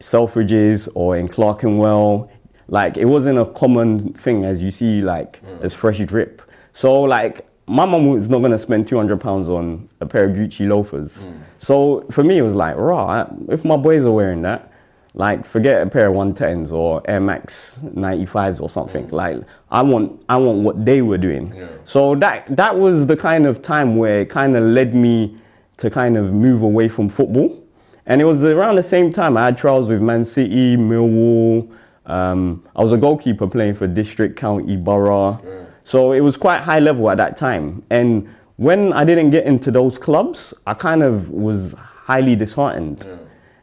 Selfridges 0.00 0.88
or 0.94 1.16
in 1.16 1.28
Clerkenwell. 1.28 2.30
Like 2.68 2.96
it 2.96 3.04
wasn't 3.06 3.38
a 3.38 3.46
common 3.46 4.12
thing 4.14 4.44
as 4.44 4.62
you 4.62 4.70
see 4.70 5.00
like 5.00 5.36
hmm. 5.38 5.62
as 5.62 5.74
fresh 5.74 5.98
drip. 6.00 6.42
So 6.72 7.02
like 7.02 7.46
my 7.66 7.84
mum 7.86 8.06
was 8.06 8.28
not 8.28 8.40
gonna 8.40 8.58
spend 8.58 8.88
two 8.88 8.96
hundred 8.96 9.20
pounds 9.20 9.48
on 9.48 9.88
a 10.00 10.06
pair 10.06 10.24
of 10.24 10.36
Gucci 10.36 10.68
loafers. 10.68 11.24
Hmm. 11.24 11.32
So 11.58 12.06
for 12.10 12.24
me 12.24 12.38
it 12.38 12.42
was 12.42 12.54
like, 12.54 12.76
raw, 12.76 13.26
if 13.48 13.64
my 13.64 13.76
boys 13.76 14.04
are 14.04 14.12
wearing 14.12 14.42
that, 14.42 14.71
like 15.14 15.44
forget 15.44 15.82
a 15.82 15.90
pair 15.90 16.08
of 16.08 16.14
110s 16.14 16.72
or 16.72 17.02
Air 17.06 17.20
Max 17.20 17.80
95s 17.82 18.60
or 18.62 18.68
something. 18.68 19.08
Like 19.08 19.42
I 19.70 19.82
want 19.82 20.22
I 20.28 20.36
want 20.36 20.60
what 20.60 20.84
they 20.84 21.02
were 21.02 21.18
doing. 21.18 21.54
Yeah. 21.54 21.68
So 21.84 22.14
that 22.16 22.56
that 22.56 22.76
was 22.76 23.06
the 23.06 23.16
kind 23.16 23.46
of 23.46 23.60
time 23.60 23.96
where 23.96 24.20
it 24.22 24.30
kind 24.30 24.56
of 24.56 24.62
led 24.62 24.94
me 24.94 25.36
to 25.78 25.90
kind 25.90 26.16
of 26.16 26.32
move 26.32 26.62
away 26.62 26.88
from 26.88 27.08
football. 27.08 27.58
And 28.06 28.20
it 28.20 28.24
was 28.24 28.42
around 28.42 28.76
the 28.76 28.82
same 28.82 29.12
time 29.12 29.36
I 29.36 29.44
had 29.46 29.58
trials 29.58 29.88
with 29.88 30.00
Man 30.00 30.24
City, 30.24 30.76
Millwall. 30.76 31.70
Um, 32.06 32.64
I 32.74 32.82
was 32.82 32.92
a 32.92 32.96
goalkeeper 32.98 33.46
playing 33.46 33.74
for 33.74 33.86
district, 33.86 34.36
county, 34.36 34.76
borough. 34.76 35.40
So 35.84 36.12
it 36.12 36.20
was 36.20 36.36
quite 36.36 36.60
high 36.62 36.80
level 36.80 37.10
at 37.10 37.16
that 37.18 37.36
time. 37.36 37.82
And 37.90 38.28
when 38.56 38.92
I 38.92 39.04
didn't 39.04 39.30
get 39.30 39.44
into 39.46 39.70
those 39.70 39.98
clubs, 39.98 40.54
I 40.66 40.74
kind 40.74 41.02
of 41.02 41.30
was 41.30 41.74
highly 41.74 42.34
disheartened. 42.36 43.06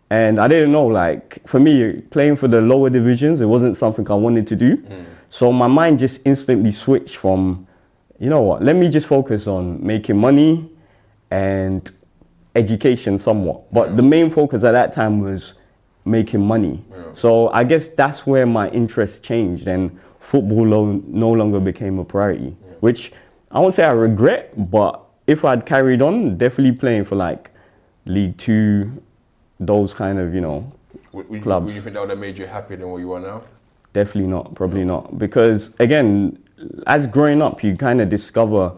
And 0.09 0.39
I 0.39 0.47
didn't 0.47 0.71
know, 0.71 0.87
like, 0.87 1.39
for 1.47 1.59
me, 1.59 2.01
playing 2.09 2.35
for 2.35 2.47
the 2.47 2.61
lower 2.61 2.89
divisions, 2.89 3.41
it 3.41 3.45
wasn't 3.45 3.77
something 3.77 4.09
I 4.09 4.15
wanted 4.15 4.47
to 4.47 4.55
do. 4.55 4.77
Mm. 4.77 5.05
So 5.29 5.51
my 5.51 5.67
mind 5.67 5.99
just 5.99 6.21
instantly 6.25 6.71
switched 6.71 7.17
from 7.17 7.67
you 8.19 8.29
know 8.29 8.41
what? 8.41 8.61
Let 8.61 8.75
me 8.75 8.89
just 8.89 9.07
focus 9.07 9.47
on 9.47 9.83
making 9.85 10.17
money 10.17 10.69
and 11.31 11.89
education 12.55 13.17
somewhat. 13.17 13.71
But 13.73 13.95
the 13.95 14.03
main 14.03 14.29
focus 14.29 14.63
at 14.63 14.73
that 14.73 14.91
time 14.91 15.21
was 15.21 15.53
making 16.03 16.45
money. 16.45 16.83
Yeah. 16.91 17.03
So 17.13 17.49
I 17.49 17.63
guess 17.63 17.87
that's 17.87 18.27
where 18.27 18.45
my 18.45 18.69
interest 18.71 19.23
changed 19.23 19.67
and 19.67 19.97
football 20.19 20.67
lo- 20.67 21.01
no 21.07 21.31
longer 21.31 21.61
became 21.61 21.97
a 21.97 22.03
priority, 22.03 22.57
which 22.81 23.13
I 23.51 23.59
won't 23.59 23.73
say 23.73 23.83
I 23.85 23.91
regret, 23.91 24.69
but 24.69 25.01
if 25.25 25.45
I'd 25.45 25.65
carried 25.65 26.01
on, 26.01 26.37
definitely 26.37 26.73
playing 26.73 27.05
for 27.05 27.15
like 27.15 27.51
League 28.05 28.37
Two, 28.37 29.01
those 29.59 29.93
kind 29.93 30.19
of, 30.19 30.33
you 30.33 30.41
know, 30.41 30.71
Would, 31.11 31.41
Clubs. 31.43 31.67
would 31.67 31.75
you 31.75 31.81
think 31.81 31.93
that 31.93 32.01
would 32.01 32.09
have 32.09 32.19
made 32.19 32.37
you 32.37 32.45
happier 32.45 32.77
than 32.77 32.89
what 32.89 32.97
you 32.99 33.11
are 33.13 33.19
now? 33.19 33.43
Definitely 33.93 34.29
not, 34.29 34.55
probably 34.55 34.85
not. 34.85 35.17
Because 35.17 35.73
again, 35.79 36.37
as 36.87 37.07
growing 37.07 37.41
up, 37.41 37.63
you 37.63 37.75
kind 37.75 38.01
of 38.01 38.09
discover 38.09 38.73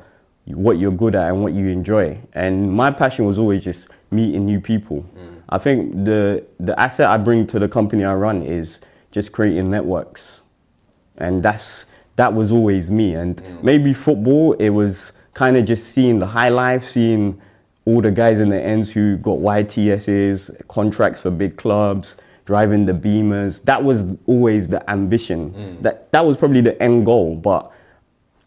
what 0.46 0.80
you're 0.80 0.92
good 0.92 1.16
at 1.16 1.30
and 1.30 1.44
what 1.44 1.54
you 1.54 1.68
enjoy. 1.68 2.18
And 2.34 2.72
my 2.72 2.92
passion 2.92 3.26
was 3.26 3.38
always 3.38 3.64
just 3.64 3.88
meeting 4.10 4.46
new 4.46 4.60
people. 4.60 5.06
Mm. 5.16 5.42
I 5.50 5.58
think 5.58 6.06
the 6.06 6.44
the 6.60 6.78
asset 6.80 7.08
I 7.08 7.18
bring 7.18 7.46
to 7.48 7.60
the 7.60 7.68
company 7.68 8.04
I 8.06 8.14
run 8.14 8.42
is 8.42 8.80
just 9.12 9.32
creating 9.32 9.70
networks. 9.70 10.42
And 11.18 11.44
that's 11.44 11.86
that 12.16 12.34
was 12.34 12.52
always 12.52 12.90
me. 12.90 13.16
And 13.16 13.38
mm. 13.38 13.64
maybe 13.64 13.94
football, 13.94 14.54
it 14.54 14.70
was 14.70 15.12
kind 15.34 15.58
of 15.58 15.66
just 15.66 15.90
seeing 15.90 16.20
the 16.20 16.28
high 16.28 16.50
life, 16.50 16.84
seeing 16.84 17.42
all 17.86 18.02
the 18.02 18.12
guys 18.12 18.40
in 18.40 18.50
the 18.50 18.62
ends 18.62 18.92
who 18.92 19.18
got 19.18 19.40
YTSs, 19.40 20.68
contracts 20.68 21.22
for 21.22 21.32
big 21.32 21.58
clubs, 21.58 22.18
driving 22.46 22.86
the 22.86 22.94
Beamers. 22.94 23.64
That 23.64 23.84
was 23.84 24.06
always 24.28 24.68
the 24.68 24.88
ambition. 24.90 25.52
Mm. 25.52 25.82
That 25.82 26.12
that 26.12 26.26
was 26.26 26.38
probably 26.38 26.62
the 26.62 26.82
end 26.82 27.06
goal. 27.06 27.36
But 27.36 27.72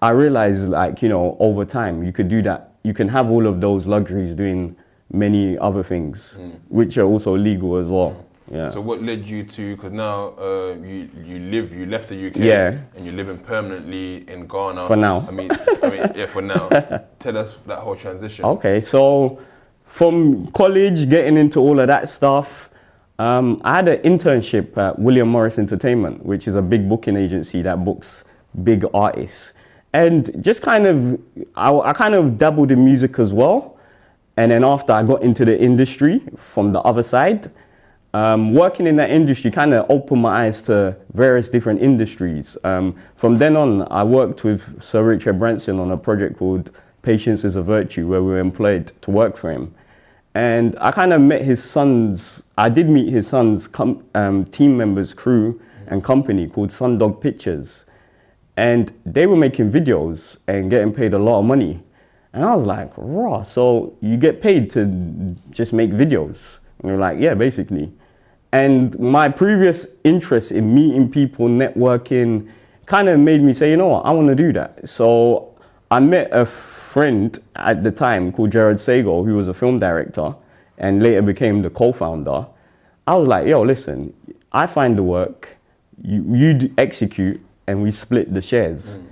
I 0.03 0.11
realized, 0.11 0.69
like 0.69 1.03
you 1.03 1.09
know, 1.09 1.37
over 1.41 1.65
time, 1.65 2.05
you 2.05 2.13
could 2.13 2.29
do 2.29 2.43
that. 2.43 2.75
You 2.83 2.95
can 2.95 3.09
have 3.09 3.31
all 3.31 3.47
of 3.47 3.61
those 3.61 3.87
luxuries 3.87 4.35
doing 4.35 4.77
many 5.11 5.59
other 5.59 5.83
things, 5.83 6.39
mm. 6.41 6.59
which 6.69 6.99
are 6.99 7.07
also 7.07 7.37
legal 7.37 7.77
as 7.77 7.89
well. 7.89 8.11
Mm. 8.11 8.25
Yeah. 8.51 8.71
So 8.71 8.81
what 8.81 9.03
led 9.03 9.27
you 9.27 9.43
to? 9.45 9.75
Because 9.77 9.93
now 9.93 10.35
uh, 10.39 10.75
you 10.83 11.09
you 11.25 11.39
live, 11.39 11.73
you 11.73 11.87
left 11.87 12.09
the 12.11 12.27
UK, 12.27 12.37
Yeah. 12.37 12.77
and 12.95 13.05
you're 13.07 13.15
living 13.15 13.39
permanently 13.39 14.29
in 14.29 14.47
Ghana. 14.47 14.87
For 14.87 14.97
now. 14.97 15.25
I 15.27 15.31
mean, 15.31 15.51
I 15.83 15.89
mean, 15.91 16.13
yeah, 16.15 16.27
for 16.27 16.43
now. 16.43 16.69
Tell 17.19 17.39
us 17.39 17.57
that 17.67 17.79
whole 17.79 17.97
transition. 17.97 18.45
Okay, 18.45 18.81
so 18.81 19.39
from 19.87 20.47
college, 20.53 21.09
getting 21.09 21.37
into 21.39 21.59
all 21.61 21.81
of 21.81 21.87
that 21.87 22.09
stuff, 22.09 22.69
um, 23.19 23.61
I 23.65 23.77
had 23.77 23.89
an 23.89 24.03
internship 24.03 24.77
at 24.77 24.99
William 24.99 25.29
Morris 25.29 25.59
Entertainment, 25.59 26.25
which 26.25 26.47
is 26.47 26.55
a 26.55 26.63
big 26.63 26.89
booking 26.89 27.17
agency 27.17 27.63
that 27.63 27.83
books 27.85 28.25
big 28.63 28.85
artists. 28.93 29.55
And 29.93 30.43
just 30.45 30.61
kind 30.63 30.87
of, 30.87 31.21
I, 31.55 31.73
I 31.73 31.93
kind 31.93 32.15
of 32.15 32.37
dabbled 32.37 32.73
in 32.73 32.85
music 32.85 33.19
as 33.21 33.33
well. 33.33 33.79
And 34.37 34.51
then 34.51 34.65
after 34.65 34.93
I 34.93 35.05
got 35.05 35.23
into 35.23 35.45
the 35.45 35.57
industry 35.59 36.21
from 36.37 36.71
the 36.71 36.81
other 36.81 37.05
side, 37.05 37.51
um, 38.15 38.55
working 38.55 38.87
in 38.87 38.95
that 38.97 39.11
industry 39.11 39.51
kind 39.51 39.75
of 39.75 39.91
opened 39.91 40.23
my 40.23 40.45
eyes 40.47 40.63
to 40.63 40.97
various 41.15 41.49
different 41.49 41.83
industries. 41.83 42.57
Um, 42.63 42.95
from 43.17 43.39
then 43.39 43.57
on, 43.57 43.91
I 43.91 44.05
worked 44.05 44.45
with 44.45 44.81
Sir 44.81 45.03
Richard 45.03 45.41
Branson 45.41 45.81
on 45.81 45.91
a 45.91 45.97
project 45.97 46.39
called 46.39 46.71
Patience 47.03 47.45
is 47.45 47.57
a 47.57 47.63
Virtue, 47.63 48.07
where 48.07 48.23
we 48.23 48.31
were 48.31 48.39
employed 48.39 48.93
to 49.03 49.11
work 49.11 49.37
for 49.37 49.51
him. 49.51 49.75
And 50.33 50.77
I 50.81 50.93
kind 50.93 51.13
of 51.13 51.21
met 51.21 51.43
his 51.43 51.63
son's, 51.63 52.45
I 52.57 52.69
did 52.69 52.89
meet 52.89 53.13
his 53.13 53.27
son's 53.27 53.69
um, 54.15 54.45
team 54.45 54.77
members, 54.77 55.13
crew, 55.13 55.61
and 55.89 56.03
company 56.03 56.47
called 56.47 56.71
Sundog 56.71 57.21
Pictures. 57.21 57.85
And 58.57 58.93
they 59.05 59.27
were 59.27 59.37
making 59.37 59.73
videos 59.73 60.37
and 60.47 60.71
getting 60.71 60.95
paid 60.95 61.15
a 61.15 61.19
lot 61.19 61.41
of 61.41 61.47
money. 61.47 61.83
And 62.33 62.45
I 62.45 62.55
was 62.55 62.65
like, 62.65 62.93
raw, 62.97 63.43
so 63.43 63.97
you 64.01 64.17
get 64.17 64.41
paid 64.41 64.71
to 64.71 65.37
just 65.51 65.73
make 65.73 65.91
videos? 65.91 66.59
And 66.79 66.91
they're 66.91 66.97
like, 66.97 67.19
yeah, 67.19 67.35
basically. 67.35 67.93
And 68.55 68.97
my 69.01 69.29
previous 69.29 69.97
interest 70.05 70.53
in 70.53 70.73
meeting 70.73 71.11
people, 71.11 71.49
networking, 71.49 72.49
kind 72.87 73.09
of 73.09 73.19
made 73.19 73.43
me 73.43 73.53
say, 73.53 73.69
you 73.69 73.77
know 73.77 73.89
what, 73.89 74.07
I 74.07 74.13
want 74.13 74.29
to 74.29 74.37
do 74.37 74.53
that. 74.53 74.89
So 74.89 75.57
I 75.91 75.99
met 75.99 76.29
a 76.31 76.47
friend 76.47 77.37
at 77.57 77.83
the 77.83 77.91
time 77.91 78.31
called 78.31 78.53
Jared 78.53 78.79
Sago, 78.79 79.25
who 79.25 79.35
was 79.35 79.49
a 79.49 79.55
film 79.55 79.81
director 79.81 80.37
and 80.79 81.03
later 81.03 81.21
became 81.21 81.63
the 81.63 81.71
co 81.71 81.91
founder. 81.91 82.47
I 83.09 83.17
was 83.17 83.27
like, 83.27 83.49
yo, 83.49 83.63
listen, 83.63 84.15
I 84.53 84.69
find 84.69 84.97
the 84.97 85.03
work, 85.03 85.57
you, 86.01 86.23
you 86.33 86.73
execute, 86.79 87.41
and 87.67 87.83
we 87.83 87.91
split 87.91 88.33
the 88.33 88.41
shares. 88.41 89.01
Mm. 89.01 89.07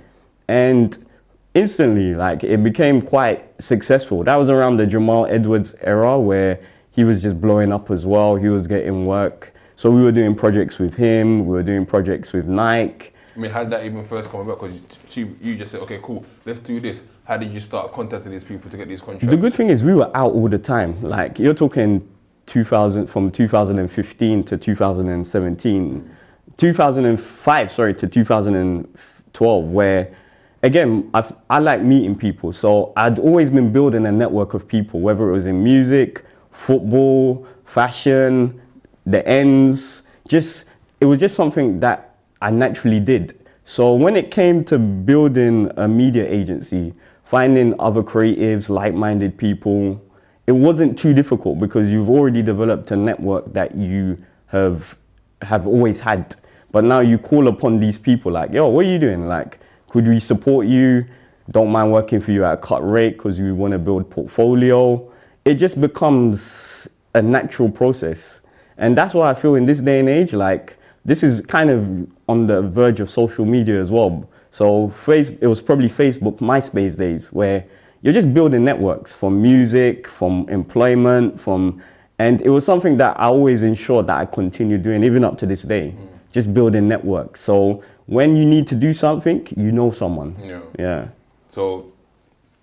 And 0.47 1.05
instantly, 1.53 2.15
like, 2.15 2.45
it 2.45 2.63
became 2.63 3.01
quite 3.01 3.43
successful. 3.61 4.23
That 4.23 4.37
was 4.37 4.49
around 4.49 4.77
the 4.77 4.87
Jamal 4.87 5.25
Edwards 5.25 5.75
era 5.81 6.17
where 6.17 6.61
he 6.93 7.03
was 7.03 7.21
just 7.21 7.41
blowing 7.41 7.71
up 7.71 7.91
as 7.91 8.05
well. 8.05 8.35
He 8.35 8.49
was 8.49 8.67
getting 8.67 9.05
work. 9.05 9.53
So 9.75 9.91
we 9.91 10.03
were 10.03 10.11
doing 10.11 10.35
projects 10.35 10.79
with 10.79 10.93
him, 10.93 11.45
we 11.45 11.53
were 11.53 11.63
doing 11.63 11.85
projects 11.85 12.31
with 12.31 12.47
Nike. 12.47 13.11
I 13.35 13.39
mean, 13.39 13.51
how 13.51 13.63
did 13.63 13.71
that 13.71 13.83
even 13.83 14.05
first 14.05 14.29
come 14.29 14.41
about? 14.41 14.61
Because 14.61 15.17
you, 15.17 15.35
you 15.41 15.55
just 15.55 15.71
said, 15.71 15.81
okay, 15.81 15.99
cool, 16.03 16.23
let's 16.45 16.59
do 16.59 16.79
this. 16.79 17.03
How 17.25 17.37
did 17.37 17.51
you 17.51 17.59
start 17.59 17.91
contacting 17.91 18.31
these 18.31 18.43
people 18.43 18.69
to 18.69 18.77
get 18.77 18.87
these 18.87 19.01
contracts? 19.01 19.27
The 19.27 19.37
good 19.37 19.53
thing 19.53 19.69
is 19.69 19.83
we 19.83 19.95
were 19.95 20.15
out 20.15 20.33
all 20.33 20.47
the 20.47 20.59
time. 20.59 21.01
Like 21.01 21.39
you're 21.39 21.55
talking 21.55 22.07
2000 22.45 23.07
from 23.07 23.31
2015 23.31 24.43
to 24.43 24.57
2017, 24.57 26.15
2005 26.57 27.71
sorry 27.71 27.93
to 27.95 28.07
2012 28.07 29.71
where 29.71 30.13
again 30.61 31.09
I've, 31.13 31.33
I 31.49 31.59
like 31.59 31.81
meeting 31.81 32.15
people. 32.15 32.51
So 32.51 32.93
I'd 32.95 33.17
always 33.17 33.49
been 33.49 33.71
building 33.71 34.05
a 34.05 34.11
network 34.11 34.53
of 34.53 34.67
people 34.67 34.99
whether 34.99 35.29
it 35.29 35.31
was 35.31 35.45
in 35.45 35.63
music, 35.63 36.25
football, 36.53 37.45
fashion, 37.65 38.61
the 39.05 39.27
ends, 39.27 40.03
just 40.27 40.65
it 41.01 41.05
was 41.05 41.19
just 41.19 41.35
something 41.35 41.81
that 41.81 42.15
I 42.41 42.51
naturally 42.51 43.01
did. 43.01 43.37
So 43.65 43.93
when 43.93 44.15
it 44.15 44.31
came 44.31 44.63
to 44.65 44.77
building 44.79 45.69
a 45.77 45.87
media 45.87 46.25
agency, 46.25 46.93
finding 47.25 47.73
other 47.79 48.03
creatives, 48.03 48.69
like-minded 48.69 49.37
people, 49.37 50.01
it 50.47 50.51
wasn't 50.51 50.97
too 50.97 51.13
difficult 51.13 51.59
because 51.59 51.91
you've 51.91 52.09
already 52.09 52.41
developed 52.41 52.91
a 52.91 52.95
network 52.95 53.51
that 53.53 53.75
you 53.75 54.17
have 54.47 54.97
have 55.41 55.67
always 55.67 55.99
had. 55.99 56.35
But 56.71 56.83
now 56.85 57.01
you 57.01 57.17
call 57.17 57.47
upon 57.47 57.79
these 57.79 57.99
people 57.99 58.31
like, 58.31 58.51
yo, 58.51 58.67
what 58.67 58.85
are 58.85 58.89
you 58.89 58.99
doing? 58.99 59.27
Like, 59.27 59.59
could 59.89 60.07
we 60.07 60.19
support 60.19 60.67
you? 60.67 61.05
Don't 61.51 61.69
mind 61.69 61.91
working 61.91 62.19
for 62.21 62.31
you 62.31 62.45
at 62.45 62.53
a 62.53 62.57
cut 62.57 62.89
rate 62.89 63.17
because 63.17 63.39
we 63.39 63.51
want 63.51 63.73
to 63.73 63.79
build 63.79 64.09
portfolio. 64.09 65.11
It 65.45 65.55
just 65.55 65.79
becomes 65.81 66.87
a 67.13 67.21
natural 67.21 67.69
process. 67.69 68.41
And 68.77 68.97
that's 68.97 69.13
why 69.13 69.29
I 69.29 69.33
feel 69.33 69.55
in 69.55 69.65
this 69.65 69.81
day 69.81 69.99
and 69.99 70.09
age, 70.09 70.33
like 70.33 70.77
this 71.05 71.23
is 71.23 71.41
kind 71.41 71.69
of 71.69 72.07
on 72.27 72.47
the 72.47 72.61
verge 72.61 72.99
of 72.99 73.09
social 73.09 73.45
media 73.45 73.79
as 73.79 73.91
well. 73.91 74.27
So 74.51 74.89
face, 74.89 75.29
it 75.29 75.47
was 75.47 75.61
probably 75.61 75.89
Facebook, 75.89 76.37
MySpace 76.37 76.97
days 76.97 77.31
where 77.33 77.65
you're 78.01 78.13
just 78.13 78.33
building 78.33 78.63
networks 78.63 79.13
from 79.13 79.41
music, 79.41 80.07
from 80.07 80.47
employment, 80.49 81.39
from, 81.39 81.81
and 82.19 82.41
it 82.41 82.49
was 82.49 82.65
something 82.65 82.97
that 82.97 83.19
I 83.19 83.25
always 83.25 83.63
ensured 83.63 84.07
that 84.07 84.17
I 84.17 84.25
continue 84.25 84.77
doing 84.77 85.03
even 85.03 85.23
up 85.23 85.37
to 85.39 85.45
this 85.45 85.63
day, 85.63 85.95
just 86.31 86.53
building 86.53 86.87
networks. 86.87 87.41
So 87.41 87.83
when 88.05 88.35
you 88.35 88.45
need 88.45 88.67
to 88.67 88.75
do 88.75 88.93
something, 88.93 89.47
you 89.55 89.71
know 89.71 89.91
someone. 89.91 90.35
Yeah. 90.41 90.61
Yeah. 90.77 91.07
So, 91.51 91.91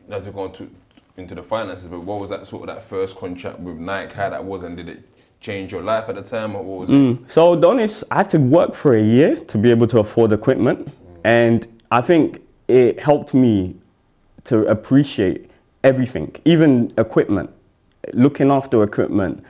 we're 0.08 0.20
going 0.32 0.52
to, 0.52 0.70
into 1.20 1.34
the 1.34 1.42
finances, 1.42 1.86
but 1.86 2.00
what 2.00 2.18
was 2.18 2.30
that 2.30 2.46
sort 2.46 2.68
of 2.68 2.74
that 2.74 2.82
first 2.84 3.16
contract 3.16 3.60
with 3.60 3.76
Nike? 3.76 4.14
How 4.14 4.30
that 4.30 4.44
was, 4.44 4.62
and 4.64 4.76
did 4.76 4.88
it 4.88 5.02
change 5.40 5.72
your 5.72 5.82
life 5.82 6.08
at 6.08 6.16
the 6.16 6.22
time, 6.22 6.56
or 6.56 6.62
what 6.62 6.88
was 6.88 6.90
it? 6.90 7.30
So 7.30 7.56
Donis, 7.56 8.02
I 8.10 8.18
had 8.18 8.28
to 8.30 8.38
work 8.38 8.74
for 8.74 8.96
a 8.96 9.02
year 9.02 9.36
to 9.36 9.58
be 9.58 9.70
able 9.70 9.86
to 9.88 10.00
afford 10.00 10.32
equipment, 10.32 10.88
and 11.24 11.66
I 11.90 12.00
think 12.00 12.40
it 12.68 12.98
helped 12.98 13.34
me 13.34 13.76
to 14.44 14.66
appreciate 14.66 15.50
everything, 15.84 16.34
even 16.44 16.92
equipment, 16.98 17.50
looking 18.12 18.50
after 18.50 18.82
equipment, 18.82 19.44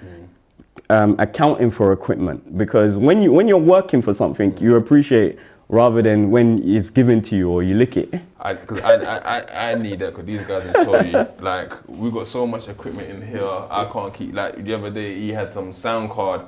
um, 0.90 1.16
accounting 1.18 1.70
for 1.70 1.92
equipment. 1.92 2.58
Because 2.58 2.96
when 2.96 3.22
you 3.22 3.32
when 3.32 3.48
you're 3.48 3.58
working 3.58 4.02
for 4.02 4.12
something, 4.12 4.56
you 4.58 4.76
appreciate 4.76 5.38
rather 5.70 6.02
than 6.02 6.32
when 6.32 6.60
it's 6.68 6.90
given 6.90 7.22
to 7.22 7.36
you 7.36 7.48
or 7.48 7.62
you 7.62 7.76
lick 7.76 7.96
it. 7.96 8.12
I, 8.40 8.54
cause 8.54 8.80
I, 8.80 8.94
I, 8.94 9.38
I, 9.38 9.70
I 9.70 9.74
need 9.76 10.00
that 10.00 10.10
because 10.10 10.26
these 10.26 10.42
guys 10.42 10.64
will 10.64 10.84
tell 10.84 11.06
you, 11.06 11.28
like, 11.38 11.72
we 11.88 12.10
got 12.10 12.26
so 12.26 12.44
much 12.44 12.68
equipment 12.68 13.08
in 13.08 13.22
here, 13.22 13.46
I 13.46 13.88
can't 13.92 14.12
keep, 14.12 14.34
like, 14.34 14.64
the 14.64 14.74
other 14.74 14.90
day 14.90 15.14
he 15.14 15.30
had 15.30 15.52
some 15.52 15.72
sound 15.72 16.10
card, 16.10 16.42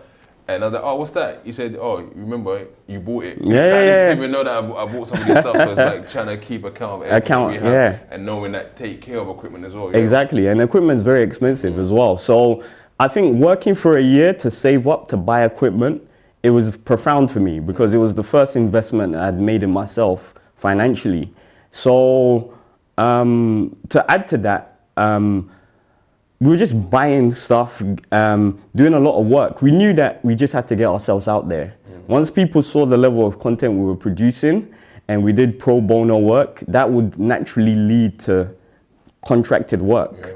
and 0.49 0.64
I 0.64 0.67
was 0.67 0.75
like, 0.75 0.83
oh, 0.83 0.97
what's 0.97 1.12
that? 1.12 1.43
He 1.45 1.52
said, 1.52 1.76
oh, 1.81 2.00
you 2.00 2.11
remember, 2.17 2.67
you 2.88 2.99
bought 2.99 3.25
it. 3.25 3.38
Yeah, 3.41 3.55
I 3.55 3.62
yeah, 3.62 3.85
didn't 4.09 4.19
even 4.19 4.33
know 4.33 4.43
that 4.43 4.57
I 4.57 4.61
bought, 4.61 4.88
I 4.88 4.93
bought 4.93 5.09
some 5.09 5.21
of 5.21 5.26
these 5.26 5.38
stuff, 5.38 5.57
so 5.57 5.71
it's 5.71 5.79
like 5.79 6.11
trying 6.11 6.26
to 6.26 6.37
keep 6.37 6.64
account 6.64 7.02
of 7.02 7.09
everything 7.09 7.23
Account, 7.23 7.52
we 7.52 7.59
have, 7.59 7.73
yeah. 7.73 7.99
and 8.11 8.26
knowing 8.26 8.50
that 8.52 8.76
take 8.76 9.00
care 9.00 9.21
of 9.21 9.29
equipment 9.29 9.64
as 9.64 9.73
well. 9.73 9.88
Exactly, 9.95 10.49
and 10.49 10.61
equipment's 10.61 11.05
very 11.05 11.23
expensive 11.23 11.79
as 11.79 11.93
well. 11.93 12.19
So 12.19 12.64
I 12.99 13.07
think 13.07 13.37
working 13.37 13.76
for 13.76 13.99
a 13.99 14.02
year 14.02 14.35
to 14.35 14.50
save 14.50 14.88
up 14.88 15.07
to 15.09 15.17
buy 15.17 15.45
equipment, 15.45 16.09
it 16.43 16.51
was 16.51 16.77
profound 16.77 17.31
for 17.31 17.41
me 17.41 17.61
because 17.61 17.95
it 17.95 17.99
was 17.99 18.15
the 18.15 18.23
first 18.23 18.57
investment 18.57 19.15
I'd 19.15 19.39
made 19.41 19.63
in 19.63 19.71
myself 19.71 20.35
financially. 20.57 21.33
So 21.71 22.57
um, 22.99 23.77
to 23.91 24.11
add 24.11 24.29
to 24.29 24.39
that, 24.39 24.81
um, 24.97 25.51
we 26.41 26.49
were 26.51 26.57
just 26.57 26.91
buying 26.91 27.35
stuff, 27.35 27.81
um, 28.11 28.61
doing 28.75 28.95
a 28.95 28.99
lot 28.99 29.21
of 29.21 29.27
work. 29.27 29.63
We 29.63 29.71
knew 29.71 29.93
that 29.93 30.25
we 30.25 30.35
just 30.35 30.53
had 30.53 30.67
to 30.69 30.77
get 30.77 30.87
ourselves 30.87 31.29
out 31.29 31.49
there. 31.49 31.75
Once 32.09 32.31
people 32.31 32.63
saw 32.63 32.85
the 32.85 32.97
level 32.97 33.25
of 33.25 33.39
content 33.39 33.75
we 33.75 33.85
were 33.85 33.97
producing 33.97 34.75
and 35.07 35.23
we 35.23 35.33
did 35.33 35.59
pro 35.59 35.81
bono 35.81 36.19
work, 36.19 36.65
that 36.67 36.91
would 36.91 37.17
naturally 37.19 37.77
lead 37.77 38.19
to 38.21 38.53
contracted 39.25 39.81
work. 39.81 40.17
Yeah. 40.19 40.33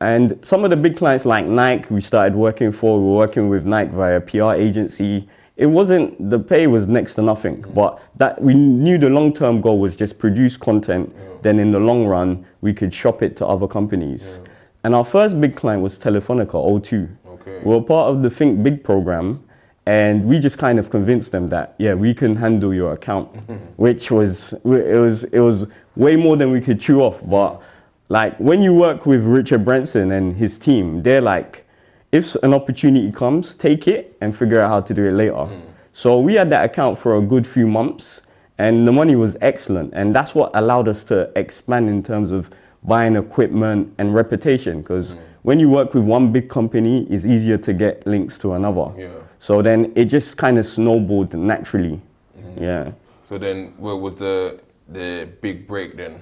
And 0.00 0.44
some 0.44 0.64
of 0.64 0.70
the 0.70 0.76
big 0.76 0.96
clients 0.96 1.26
like 1.26 1.44
Nike, 1.44 1.92
we 1.92 2.00
started 2.00 2.34
working 2.34 2.72
for, 2.72 2.98
we 2.98 3.04
were 3.04 3.16
working 3.16 3.50
with 3.50 3.66
Nike 3.66 3.90
via 3.90 4.16
a 4.16 4.20
PR 4.20 4.54
agency. 4.54 5.28
It 5.56 5.66
wasn't, 5.66 6.30
the 6.30 6.38
pay 6.38 6.66
was 6.66 6.86
next 6.86 7.14
to 7.16 7.22
nothing, 7.22 7.62
mm. 7.62 7.74
but 7.74 8.00
that 8.16 8.40
we 8.40 8.54
knew 8.54 8.98
the 8.98 9.10
long 9.10 9.32
term 9.32 9.60
goal 9.60 9.78
was 9.78 9.96
just 9.96 10.18
produce 10.18 10.56
content. 10.56 11.14
Then 11.42 11.58
in 11.58 11.72
the 11.72 11.80
long 11.80 12.06
run, 12.06 12.44
we 12.60 12.72
could 12.72 12.92
shop 12.92 13.22
it 13.22 13.36
to 13.36 13.46
other 13.46 13.66
companies. 13.66 14.38
And 14.84 14.94
our 14.94 15.04
first 15.04 15.40
big 15.40 15.56
client 15.56 15.82
was 15.82 15.98
Telefonica 15.98 16.52
O2. 16.52 17.08
Okay. 17.26 17.58
We 17.64 17.74
were 17.74 17.82
part 17.82 18.10
of 18.10 18.22
the 18.22 18.30
Think 18.30 18.62
Big 18.62 18.82
program, 18.82 19.42
and 19.86 20.24
we 20.24 20.38
just 20.38 20.58
kind 20.58 20.78
of 20.78 20.90
convinced 20.90 21.32
them 21.32 21.48
that 21.50 21.74
yeah, 21.78 21.94
we 21.94 22.14
can 22.14 22.36
handle 22.36 22.72
your 22.72 22.92
account, 22.92 23.28
which 23.76 24.10
was 24.10 24.52
it 24.64 25.00
was 25.00 25.24
it 25.24 25.40
was 25.40 25.66
way 25.96 26.16
more 26.16 26.36
than 26.36 26.50
we 26.50 26.60
could 26.60 26.80
chew 26.80 27.00
off. 27.00 27.20
But 27.24 27.60
like 28.08 28.36
when 28.38 28.62
you 28.62 28.74
work 28.74 29.06
with 29.06 29.22
Richard 29.24 29.64
Branson 29.64 30.12
and 30.12 30.36
his 30.36 30.58
team, 30.58 31.02
they're 31.02 31.20
like, 31.20 31.66
if 32.12 32.34
an 32.36 32.54
opportunity 32.54 33.12
comes, 33.12 33.54
take 33.54 33.86
it 33.86 34.16
and 34.20 34.36
figure 34.36 34.60
out 34.60 34.68
how 34.68 34.80
to 34.80 34.94
do 34.94 35.04
it 35.04 35.12
later. 35.12 35.44
Hmm. 35.46 35.60
So 35.92 36.20
we 36.20 36.34
had 36.34 36.50
that 36.50 36.64
account 36.64 36.98
for 36.98 37.16
a 37.16 37.20
good 37.20 37.46
few 37.46 37.66
months, 37.66 38.22
and 38.58 38.86
the 38.86 38.92
money 38.92 39.16
was 39.16 39.36
excellent, 39.40 39.92
and 39.94 40.14
that's 40.14 40.34
what 40.34 40.50
allowed 40.54 40.88
us 40.88 41.04
to 41.04 41.30
expand 41.36 41.88
in 41.88 42.02
terms 42.02 42.32
of 42.32 42.50
buying 42.82 43.16
equipment 43.16 43.92
and 43.98 44.14
reputation. 44.14 44.82
Because 44.82 45.12
hmm. 45.12 45.18
when 45.42 45.58
you 45.58 45.70
work 45.70 45.94
with 45.94 46.04
one 46.04 46.32
big 46.32 46.48
company, 46.48 47.06
it's 47.10 47.24
easier 47.24 47.58
to 47.58 47.72
get 47.72 48.06
links 48.06 48.38
to 48.38 48.54
another. 48.54 48.92
Yeah. 48.96 49.08
So 49.38 49.62
then 49.62 49.92
it 49.94 50.06
just 50.06 50.36
kind 50.36 50.58
of 50.58 50.66
snowballed 50.66 51.34
naturally. 51.34 52.00
Hmm. 52.40 52.62
Yeah. 52.62 52.92
So 53.28 53.38
then, 53.38 53.74
what 53.78 54.00
was 54.00 54.16
the 54.16 54.60
the 54.88 55.28
big 55.40 55.68
break 55.68 55.96
then? 55.96 56.20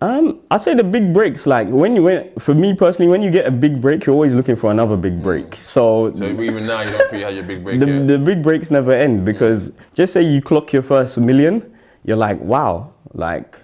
Um, 0.00 0.40
I 0.48 0.58
say 0.58 0.74
the 0.74 0.84
big 0.84 1.12
breaks, 1.12 1.44
like 1.44 1.66
when 1.68 1.96
you 1.96 2.04
went, 2.04 2.40
for 2.40 2.54
me 2.54 2.72
personally, 2.72 3.10
when 3.10 3.20
you 3.20 3.32
get 3.32 3.46
a 3.46 3.50
big 3.50 3.80
break, 3.80 4.06
you're 4.06 4.14
always 4.14 4.32
looking 4.32 4.54
for 4.54 4.70
another 4.70 4.96
big 4.96 5.20
break. 5.20 5.56
So, 5.56 6.14
So 6.16 6.24
even 6.24 6.66
now, 6.66 6.82
you 6.82 6.90
don't 6.92 7.10
feel 7.10 7.18
you 7.18 7.24
had 7.26 7.34
your 7.34 7.42
big 7.44 7.64
break 7.64 7.80
the, 7.80 7.86
yet. 7.86 8.06
the 8.06 8.18
big 8.18 8.40
breaks 8.40 8.70
never 8.70 8.92
end 8.92 9.24
because 9.24 9.72
just 9.94 10.12
say 10.12 10.22
you 10.22 10.40
clock 10.40 10.72
your 10.72 10.82
first 10.82 11.18
million, 11.18 11.74
you're 12.04 12.16
like, 12.16 12.38
wow, 12.38 12.92
like 13.14 13.56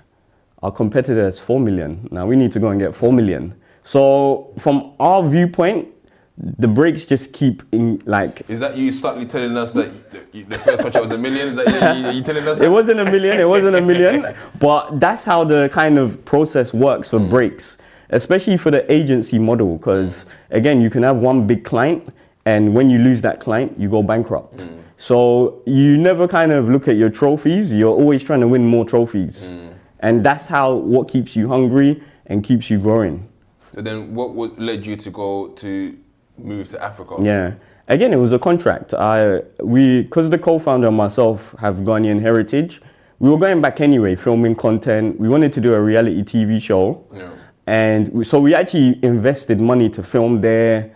our 0.64 0.73
competitor 0.73 1.23
has 1.25 1.38
4 1.38 1.61
million. 1.61 2.09
Now 2.11 2.26
we 2.26 2.35
need 2.35 2.50
to 2.53 2.59
go 2.59 2.71
and 2.71 2.81
get 2.81 2.97
4 2.97 3.12
million. 3.12 3.55
So, 3.85 4.53
from 4.59 4.95
our 4.99 5.23
viewpoint, 5.29 5.88
the 6.37 6.67
breaks 6.67 7.07
just 7.07 7.33
keep 7.33 7.62
in 7.71 8.03
like 8.07 8.43
Is 8.49 8.59
that 8.61 8.76
you 8.76 8.91
subtly 8.91 9.26
telling 9.26 9.57
us 9.57 9.71
that 9.73 10.33
the, 10.33 10.43
the 10.43 10.59
first 10.59 10.83
contract 10.83 11.03
was 11.03 11.12
a 11.12 11.19
million? 11.19 11.49
Is 11.49 11.57
that 11.57 11.97
you, 11.97 12.07
you, 12.07 12.17
you 12.17 12.23
telling 12.23 12.47
us? 12.49 12.61
It 12.61 12.69
wasn't 12.69 13.00
a 13.00 13.05
million, 13.05 13.38
it 13.38 13.49
wasn't 13.49 13.76
a 13.76 13.81
million, 13.81 14.35
but 14.59 14.99
that's 14.99 15.23
how 15.23 15.45
the 15.45 15.69
kind 15.73 15.97
of 15.97 16.25
process 16.25 16.75
works 16.75 17.11
for 17.11 17.21
mm. 17.21 17.31
breaks, 17.31 17.79
especially 18.11 18.57
for 18.57 18.73
the 18.73 18.91
agency 18.93 19.38
model. 19.38 19.76
Because 19.76 20.25
mm. 20.25 20.29
again, 20.57 20.81
you 20.81 20.91
can 20.91 21.05
have 21.05 21.19
one 21.19 21.47
big 21.47 21.64
client, 21.64 22.12
and 22.47 22.75
when 22.75 22.91
you 22.91 22.99
lose 22.99 23.23
that 23.23 23.38
client, 23.38 23.79
you 23.79 23.88
go 23.88 24.03
bankrupt. 24.03 24.59
Mm. 24.59 24.81
So 24.97 25.62
you 25.66 25.99
never 25.99 26.27
kind 26.27 26.51
of 26.51 26.68
look 26.68 26.88
at 26.88 26.97
your 26.97 27.11
trophies, 27.11 27.73
you're 27.73 27.94
always 27.94 28.25
trying 28.25 28.40
to 28.40 28.49
win 28.49 28.66
more 28.66 28.85
trophies. 28.85 29.55
And 30.01 30.23
that's 30.23 30.47
how 30.47 30.75
what 30.75 31.09
keeps 31.09 31.35
you 31.35 31.49
hungry 31.49 32.03
and 32.27 32.44
keeps 32.44 32.68
you 32.68 32.79
growing. 32.79 33.27
So 33.75 33.81
then, 33.81 34.14
what, 34.14 34.35
what 34.35 34.59
led 34.59 34.87
you 34.87 34.97
to 34.97 35.11
go 35.11 35.49
to 35.49 35.97
move 36.38 36.68
to 36.70 36.83
Africa? 36.83 37.16
Yeah. 37.20 37.55
Again, 37.88 38.12
it 38.12 38.16
was 38.16 38.33
a 38.33 38.38
contract. 38.38 38.94
I 38.94 39.42
we 39.62 40.03
because 40.03 40.31
the 40.31 40.38
co-founder 40.38 40.88
and 40.88 40.97
myself 40.97 41.55
have 41.59 41.77
Ghanaian 41.79 42.20
heritage. 42.20 42.81
We 43.18 43.31
were 43.31 43.38
going 43.38 43.61
back 43.61 43.81
anyway, 43.81 44.16
filming 44.16 44.55
content. 44.57 45.20
We 45.20 45.29
wanted 45.29 45.53
to 45.53 45.61
do 45.61 45.75
a 45.75 45.81
reality 45.81 46.23
TV 46.23 46.61
show, 46.61 47.05
Yeah. 47.14 47.31
and 47.66 48.09
we, 48.09 48.25
so 48.25 48.40
we 48.40 48.55
actually 48.55 48.99
invested 49.03 49.61
money 49.61 49.88
to 49.90 50.03
film 50.03 50.40
there. 50.40 50.90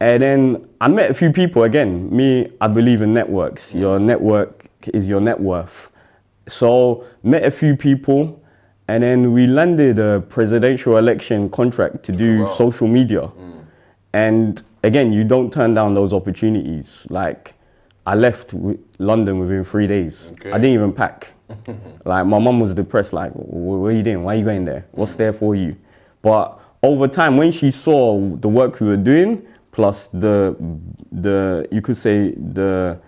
And 0.00 0.22
then 0.22 0.68
I 0.80 0.86
met 0.88 1.10
a 1.10 1.14
few 1.14 1.32
people. 1.32 1.64
Again, 1.64 2.08
me, 2.14 2.52
I 2.60 2.68
believe 2.68 3.02
in 3.02 3.12
networks. 3.12 3.74
Your 3.74 3.98
network 3.98 4.66
is 4.94 5.08
your 5.08 5.20
net 5.20 5.40
worth. 5.40 5.90
So 6.46 7.04
met 7.22 7.42
a 7.44 7.50
few 7.50 7.74
people, 7.76 8.40
and 8.86 9.02
then 9.02 9.32
we 9.32 9.46
landed 9.46 9.98
a 9.98 10.20
presidential 10.20 10.96
election 10.98 11.50
contract 11.50 12.04
to 12.04 12.12
do 12.12 12.40
Wow. 12.40 12.46
social 12.46 12.86
media. 12.86 13.22
Mm. 13.22 13.52
And 14.12 14.62
again, 14.82 15.12
you 15.12 15.24
don't 15.24 15.52
turn 15.52 15.74
down 15.74 15.94
those 15.94 16.12
opportunities. 16.12 17.06
Like, 17.10 17.54
I 18.06 18.14
left 18.14 18.52
w- 18.52 18.78
London 18.98 19.38
within 19.38 19.64
three 19.64 19.86
days. 19.86 20.32
Okay. 20.32 20.50
I 20.50 20.58
didn't 20.58 20.74
even 20.74 20.92
pack. 20.92 21.32
like, 22.04 22.26
my 22.26 22.38
mum 22.38 22.60
was 22.60 22.74
depressed. 22.74 23.12
Like, 23.12 23.32
what 23.32 23.88
are 23.88 23.92
you 23.92 24.02
doing? 24.02 24.24
Why 24.24 24.34
are 24.34 24.38
you 24.38 24.44
going 24.44 24.64
there? 24.64 24.86
What's 24.92 25.16
there 25.16 25.32
for 25.32 25.54
you? 25.54 25.76
But 26.22 26.60
over 26.82 27.08
time, 27.08 27.36
when 27.36 27.52
she 27.52 27.70
saw 27.70 28.18
the 28.36 28.48
work 28.48 28.80
we 28.80 28.88
were 28.88 28.96
doing, 28.96 29.46
plus 29.72 30.08
the 30.08 30.56
the 31.12 31.66
you 31.70 31.80
could 31.80 31.96
say 31.96 32.32
the 32.32 32.98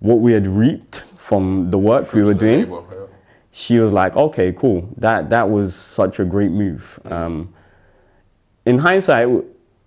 what 0.00 0.16
we 0.16 0.32
had 0.32 0.46
reaped 0.46 1.04
from 1.16 1.66
the 1.70 1.78
work 1.78 2.12
we 2.12 2.22
were 2.22 2.34
Fruits 2.34 2.42
of 2.42 2.48
the 2.48 2.64
doing, 2.64 2.70
yeah. 2.70 3.06
she 3.52 3.78
was 3.78 3.92
like, 3.92 4.16
okay, 4.16 4.52
cool. 4.52 4.88
That 4.96 5.30
that 5.30 5.48
was 5.48 5.74
such 5.74 6.18
a 6.20 6.24
great 6.24 6.50
move. 6.50 6.98
Um, 7.04 7.54
in 8.66 8.78
hindsight, 8.78 9.28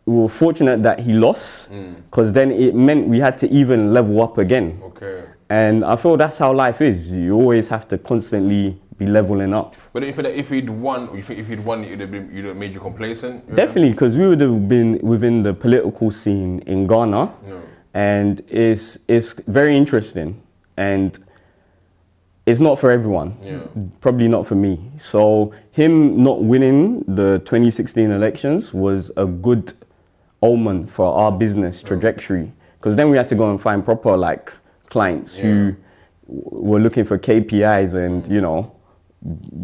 we 0.05 0.15
were 0.15 0.29
fortunate 0.29 0.83
that 0.83 0.99
he 0.99 1.13
lost 1.13 1.71
mm. 1.71 1.95
because 2.05 2.31
then 2.31 2.51
it 2.51 2.75
meant 2.75 3.07
we 3.07 3.19
had 3.19 3.37
to 3.39 3.49
even 3.49 3.93
level 3.93 4.21
up 4.21 4.37
again. 4.37 4.79
Okay. 4.83 5.23
And 5.49 5.83
I 5.83 5.95
feel 5.95 6.17
that's 6.17 6.37
how 6.37 6.53
life 6.53 6.81
is. 6.81 7.11
You 7.11 7.33
always 7.33 7.67
have 7.69 7.87
to 7.89 7.97
constantly 7.97 8.79
be 8.97 9.05
leveling 9.05 9.53
up. 9.53 9.75
But 9.93 10.01
then 10.01 10.09
you 10.09 10.15
feel 10.15 10.23
that 10.23 10.37
if 10.37 10.49
he'd 10.49 10.69
won, 10.69 11.09
or 11.09 11.17
you 11.17 11.23
think 11.23 11.39
if 11.39 11.47
he'd 11.47 11.63
won, 11.63 11.83
it'd 11.83 11.99
have 11.99 12.11
been, 12.11 12.31
you'd 12.33 12.45
have 12.45 12.55
made 12.55 12.73
you 12.73 12.79
complacent? 12.79 13.43
you? 13.49 13.55
Definitely, 13.55 13.91
because 13.91 14.17
we 14.17 14.27
would 14.27 14.41
have 14.41 14.67
been 14.67 14.99
within 14.99 15.43
the 15.43 15.53
political 15.53 16.11
scene 16.11 16.59
in 16.65 16.87
Ghana, 16.87 17.31
Yeah. 17.47 17.59
and 17.93 18.41
it's 18.47 18.97
it's 19.07 19.33
very 19.47 19.75
interesting, 19.75 20.41
and 20.77 21.17
it's 22.45 22.59
not 22.59 22.79
for 22.79 22.91
everyone. 22.91 23.37
Yeah. 23.43 23.67
Probably 24.01 24.27
not 24.27 24.47
for 24.47 24.55
me. 24.55 24.91
So 24.97 25.51
him 25.71 26.23
not 26.23 26.43
winning 26.43 27.03
the 27.07 27.39
2016 27.39 28.11
elections 28.11 28.73
was 28.73 29.11
a 29.17 29.25
good 29.25 29.73
omen 30.41 30.85
for 30.87 31.05
our 31.13 31.31
business 31.31 31.81
trajectory, 31.81 32.51
because 32.79 32.95
then 32.95 33.09
we 33.09 33.17
had 33.17 33.27
to 33.29 33.35
go 33.35 33.49
and 33.49 33.59
find 33.61 33.83
proper 33.83 34.15
like 34.17 34.51
clients 34.89 35.35
who 35.35 35.75
were 36.27 36.79
looking 36.79 37.05
for 37.05 37.17
KPIs 37.17 37.93
and 37.93 38.27
you 38.27 38.41
know 38.41 38.71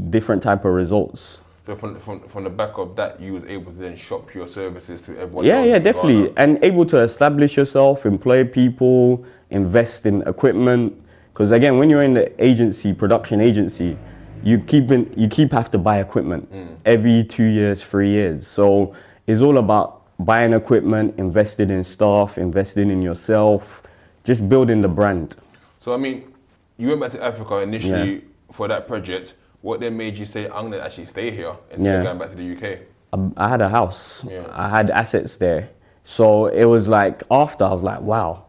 different 0.09 0.41
type 0.41 0.65
of 0.65 0.73
results. 0.73 1.41
So 1.67 1.75
from, 1.75 1.99
from, 1.99 2.21
from 2.27 2.43
the 2.43 2.49
back 2.49 2.77
of 2.79 2.95
that, 2.95 3.21
you 3.21 3.33
was 3.33 3.43
able 3.45 3.71
to 3.71 3.77
then 3.77 3.95
shop 3.95 4.33
your 4.33 4.47
services 4.47 5.03
to 5.03 5.17
everyone 5.19 5.45
Yeah, 5.45 5.57
else 5.59 5.67
yeah, 5.67 5.79
definitely. 5.79 6.23
Ghana. 6.29 6.33
And 6.37 6.63
able 6.63 6.85
to 6.87 6.97
establish 7.03 7.55
yourself, 7.55 8.05
employ 8.07 8.45
people, 8.45 9.23
invest 9.51 10.07
in 10.07 10.23
equipment. 10.23 10.99
Because 11.31 11.51
again, 11.51 11.77
when 11.77 11.87
you're 11.89 12.01
in 12.01 12.15
the 12.15 12.43
agency, 12.43 12.93
production 12.93 13.39
agency, 13.39 13.95
you 14.43 14.57
keep 14.57 14.89
in, 14.89 15.13
you 15.15 15.27
keep 15.27 15.51
have 15.51 15.69
to 15.71 15.77
buy 15.77 15.99
equipment 15.99 16.51
Mm. 16.51 16.75
every 16.83 17.23
two 17.23 17.43
years, 17.43 17.83
three 17.83 18.09
years. 18.09 18.47
So 18.47 18.95
it's 19.27 19.41
all 19.41 19.59
about 19.59 20.00
buying 20.25 20.53
equipment, 20.53 21.15
investing 21.17 21.69
in 21.69 21.83
staff, 21.83 22.37
investing 22.37 22.89
in 22.89 23.01
yourself, 23.01 23.83
just 24.23 24.47
building 24.47 24.81
the 24.81 24.87
brand. 24.87 25.35
So 25.79 25.93
I 25.93 25.97
mean, 25.97 26.33
you 26.77 26.89
went 26.89 27.01
back 27.01 27.11
to 27.11 27.23
Africa 27.23 27.57
initially 27.57 28.23
for 28.51 28.67
that 28.67 28.87
project. 28.87 29.33
What 29.61 29.79
then 29.79 29.95
made 29.97 30.17
you 30.17 30.25
say 30.25 30.45
I'm 30.45 30.69
gonna 30.69 30.79
actually 30.79 31.05
stay 31.05 31.31
here 31.31 31.55
instead 31.69 31.99
of 31.99 32.05
going 32.05 32.17
back 32.17 32.29
to 32.29 32.35
the 32.35 32.55
UK? 32.55 32.79
I, 33.13 33.15
um, 33.15 33.33
I 33.37 33.49
had 33.49 33.61
a 33.61 33.69
house. 33.69 34.23
Yeah. 34.23 34.45
I 34.51 34.69
had 34.69 34.89
assets 34.89 35.37
there. 35.37 35.69
So 36.03 36.47
it 36.47 36.65
was 36.65 36.87
like 36.87 37.23
after 37.29 37.63
I 37.63 37.71
was 37.71 37.83
like, 37.83 38.01
wow, 38.01 38.45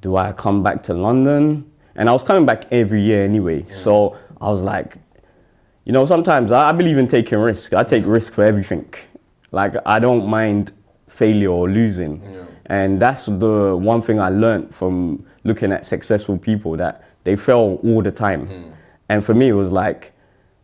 do 0.00 0.16
I 0.16 0.32
come 0.32 0.62
back 0.62 0.82
to 0.84 0.94
London? 0.94 1.70
And 1.94 2.08
I 2.08 2.12
was 2.12 2.22
coming 2.22 2.46
back 2.46 2.64
every 2.70 3.02
year 3.02 3.24
anyway. 3.24 3.66
So 3.68 4.16
I 4.40 4.50
was 4.50 4.62
like, 4.62 4.96
you 5.84 5.92
know, 5.92 6.06
sometimes 6.06 6.52
I, 6.52 6.70
I 6.70 6.72
believe 6.72 6.96
in 6.96 7.08
taking 7.08 7.38
risk. 7.38 7.72
I 7.74 7.82
take 7.82 8.04
mm. 8.04 8.12
risk 8.12 8.32
for 8.32 8.44
everything. 8.44 8.92
Like 9.50 9.74
I 9.84 9.98
don't 9.98 10.26
mind 10.26 10.72
failure 11.18 11.50
or 11.50 11.68
losing. 11.68 12.22
Yeah. 12.22 12.44
And 12.66 13.00
that's 13.00 13.26
the 13.26 13.76
one 13.76 14.02
thing 14.02 14.20
I 14.20 14.28
learned 14.28 14.74
from 14.74 15.24
looking 15.44 15.72
at 15.72 15.84
successful 15.84 16.38
people 16.38 16.76
that 16.76 17.02
they 17.24 17.36
fail 17.36 17.80
all 17.82 18.02
the 18.02 18.12
time. 18.12 18.74
And 19.08 19.24
for 19.24 19.34
me, 19.34 19.48
it 19.48 19.54
was 19.54 19.72
like, 19.72 20.12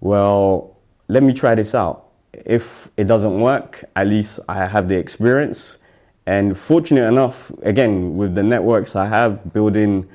well, 0.00 0.76
let 1.08 1.22
me 1.22 1.32
try 1.32 1.54
this 1.54 1.74
out. 1.74 2.08
If 2.32 2.90
it 2.96 3.04
doesn't 3.04 3.40
work, 3.40 3.84
at 3.96 4.06
least 4.06 4.40
I 4.48 4.66
have 4.66 4.88
the 4.88 4.96
experience. 4.96 5.78
And 6.26 6.56
fortunate 6.56 7.06
enough, 7.06 7.50
again, 7.62 8.16
with 8.16 8.34
the 8.34 8.42
networks 8.42 8.96
I 8.96 9.06
have 9.06 9.52
building 9.52 10.08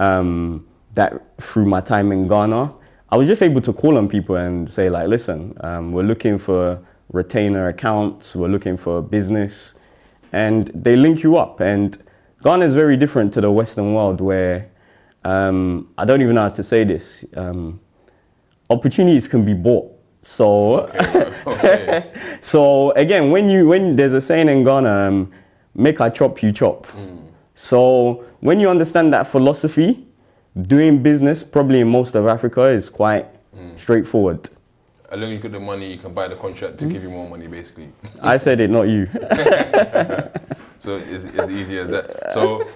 um, 0.00 0.66
that 0.94 1.12
through 1.40 1.66
my 1.66 1.80
time 1.80 2.12
in 2.12 2.28
Ghana, 2.28 2.72
I 3.10 3.16
was 3.16 3.26
just 3.26 3.42
able 3.42 3.60
to 3.60 3.72
call 3.72 3.96
on 3.96 4.08
people 4.08 4.36
and 4.36 4.70
say 4.70 4.88
like, 4.90 5.08
listen, 5.08 5.54
um, 5.60 5.92
we're 5.92 6.02
looking 6.02 6.38
for 6.38 6.80
retainer 7.12 7.68
accounts, 7.68 8.34
we're 8.34 8.48
looking 8.48 8.76
for 8.76 9.02
business, 9.02 9.74
and 10.34 10.66
they 10.74 10.96
link 10.96 11.22
you 11.22 11.36
up. 11.36 11.60
And 11.60 11.96
Ghana 12.42 12.64
is 12.64 12.74
very 12.74 12.96
different 12.96 13.32
to 13.34 13.40
the 13.40 13.50
Western 13.50 13.94
world 13.94 14.20
where 14.20 14.68
um, 15.24 15.88
I 15.96 16.04
don't 16.04 16.20
even 16.20 16.34
know 16.34 16.42
how 16.42 16.48
to 16.50 16.62
say 16.62 16.82
this. 16.84 17.24
Um, 17.36 17.80
opportunities 18.68 19.28
can 19.28 19.44
be 19.44 19.54
bought. 19.54 19.90
So, 20.22 20.88
Okay. 21.46 22.10
so 22.40 22.90
again, 22.92 23.30
when 23.30 23.48
you 23.48 23.68
when 23.68 23.94
there's 23.96 24.14
a 24.14 24.20
saying 24.20 24.48
in 24.48 24.64
Ghana, 24.64 24.90
um, 25.08 25.30
make 25.74 26.00
I 26.00 26.08
chop, 26.10 26.42
you 26.42 26.52
chop. 26.52 26.86
So 27.54 28.24
when 28.40 28.58
you 28.58 28.68
understand 28.68 29.12
that 29.12 29.26
philosophy, 29.28 30.04
doing 30.62 31.02
business 31.02 31.44
probably 31.44 31.80
in 31.80 31.88
most 31.88 32.14
of 32.16 32.26
Africa 32.26 32.62
is 32.64 32.90
quite 32.90 33.26
straightforward. 33.76 34.50
As 35.14 35.20
long 35.20 35.30
as 35.30 35.36
you 35.36 35.38
got 35.38 35.52
the 35.52 35.60
money, 35.60 35.92
you 35.92 35.98
can 35.98 36.12
buy 36.12 36.26
the 36.26 36.34
contract 36.34 36.78
to 36.78 36.86
hmm? 36.86 36.92
give 36.92 37.02
you 37.04 37.10
more 37.10 37.30
money, 37.30 37.46
basically. 37.46 37.88
I 38.20 38.36
said 38.36 38.60
it, 38.60 38.68
not 38.68 38.88
you. 38.88 39.08
So 40.84 40.96
it's 40.96 41.24
as 41.38 41.48
easy 41.48 41.78
as 41.78 41.88
that. 41.88 42.34
So, 42.34 42.68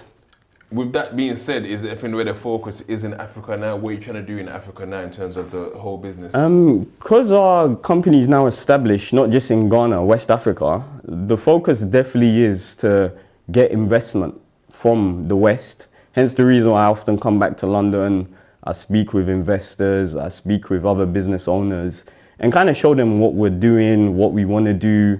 with 0.71 0.91
that 0.93 1.15
being 1.15 1.35
said, 1.35 1.63
is 1.63 1.85
I 1.85 1.93
think 1.93 2.15
where 2.15 2.23
the 2.23 2.33
focus 2.33 2.81
is 2.81 3.03
in 3.03 3.13
Africa 3.13 3.55
now? 3.55 3.75
What 3.75 3.89
are 3.89 3.93
you 3.93 3.99
trying 3.99 4.15
to 4.15 4.23
do 4.23 4.39
in 4.39 4.49
Africa 4.49 4.83
now 4.87 5.01
in 5.01 5.11
terms 5.11 5.37
of 5.37 5.51
the 5.51 5.65
whole 5.77 5.99
business? 5.99 6.33
Um, 6.33 6.85
because 6.85 7.31
our 7.31 7.75
company 7.75 8.19
is 8.19 8.27
now 8.27 8.47
established, 8.47 9.13
not 9.13 9.29
just 9.29 9.51
in 9.51 9.69
Ghana, 9.69 10.03
West 10.03 10.31
Africa, 10.31 10.83
the 11.03 11.37
focus 11.37 11.81
definitely 11.81 12.41
is 12.41 12.73
to 12.77 13.11
get 13.51 13.69
investment 13.69 14.41
from 14.71 15.21
the 15.21 15.35
West. 15.35 15.85
Hence 16.13 16.33
the 16.33 16.45
reason 16.45 16.71
why 16.71 16.85
I 16.85 16.87
often 16.87 17.19
come 17.19 17.37
back 17.37 17.57
to 17.57 17.67
London. 17.67 18.33
I 18.63 18.73
speak 18.73 19.13
with 19.13 19.29
investors, 19.29 20.15
I 20.15 20.29
speak 20.29 20.71
with 20.71 20.83
other 20.83 21.05
business 21.05 21.47
owners, 21.47 22.05
and 22.39 22.51
kind 22.53 22.69
of 22.69 22.77
show 22.77 22.95
them 22.95 23.19
what 23.19 23.33
we're 23.33 23.49
doing, 23.49 24.15
what 24.15 24.31
we 24.31 24.45
want 24.45 24.65
to 24.65 24.73
do. 24.73 25.19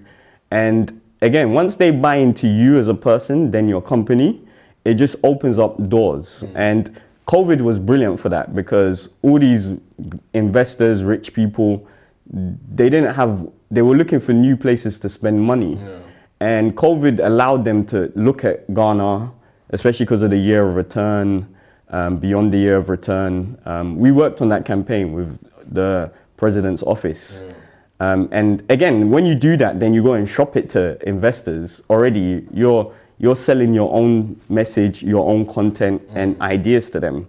And 0.51 0.99
again, 1.21 1.51
once 1.51 1.75
they 1.75 1.91
buy 1.91 2.15
into 2.15 2.47
you 2.47 2.79
as 2.79 2.87
a 2.87 2.93
person, 2.93 3.51
then 3.51 3.67
your 3.67 3.81
company, 3.81 4.41
it 4.85 4.95
just 4.95 5.17
opens 5.23 5.59
up 5.59 5.89
doors. 5.89 6.43
And 6.55 6.99
COVID 7.27 7.61
was 7.61 7.77
brilliant 7.79 8.19
for 8.19 8.29
that 8.29 8.55
because 8.55 9.09
all 9.21 9.37
these 9.37 9.73
investors, 10.33 11.03
rich 11.03 11.33
people, 11.33 11.85
they 12.31 12.89
didn't 12.89 13.13
have, 13.13 13.47
they 13.69 13.81
were 13.81 13.95
looking 13.95 14.19
for 14.19 14.33
new 14.33 14.55
places 14.57 14.97
to 14.99 15.09
spend 15.09 15.41
money. 15.41 15.77
And 16.39 16.75
COVID 16.75 17.19
allowed 17.23 17.65
them 17.65 17.83
to 17.85 18.11
look 18.15 18.45
at 18.45 18.73
Ghana, 18.73 19.31
especially 19.71 20.05
because 20.05 20.21
of 20.21 20.29
the 20.29 20.37
year 20.37 20.67
of 20.67 20.75
return, 20.75 21.53
um, 21.89 22.17
beyond 22.17 22.53
the 22.53 22.57
year 22.57 22.77
of 22.77 22.87
return. 22.87 23.59
Um, 23.65 23.97
we 23.97 24.11
worked 24.11 24.41
on 24.41 24.47
that 24.49 24.63
campaign 24.63 25.11
with 25.11 25.37
the 25.73 26.11
president's 26.39 26.81
office. 26.83 27.43
Mm. 27.43 27.53
Um, 28.01 28.29
and 28.31 28.63
again, 28.69 29.11
when 29.11 29.25
you 29.25 29.35
do 29.35 29.57
that, 29.57 29.79
then 29.79 29.93
you 29.93 30.01
go 30.01 30.13
and 30.13 30.27
shop 30.27 30.55
it 30.55 30.69
to 30.69 30.97
investors. 31.07 31.83
Already, 31.89 32.47
you're 32.51 32.91
you're 33.21 33.35
selling 33.35 33.73
your 33.73 33.93
own 33.93 34.39
message, 34.47 35.03
your 35.03 35.29
own 35.29 35.45
content, 35.45 36.01
mm. 36.07 36.15
and 36.15 36.41
ideas 36.41 36.89
to 36.91 36.99
them. 37.01 37.27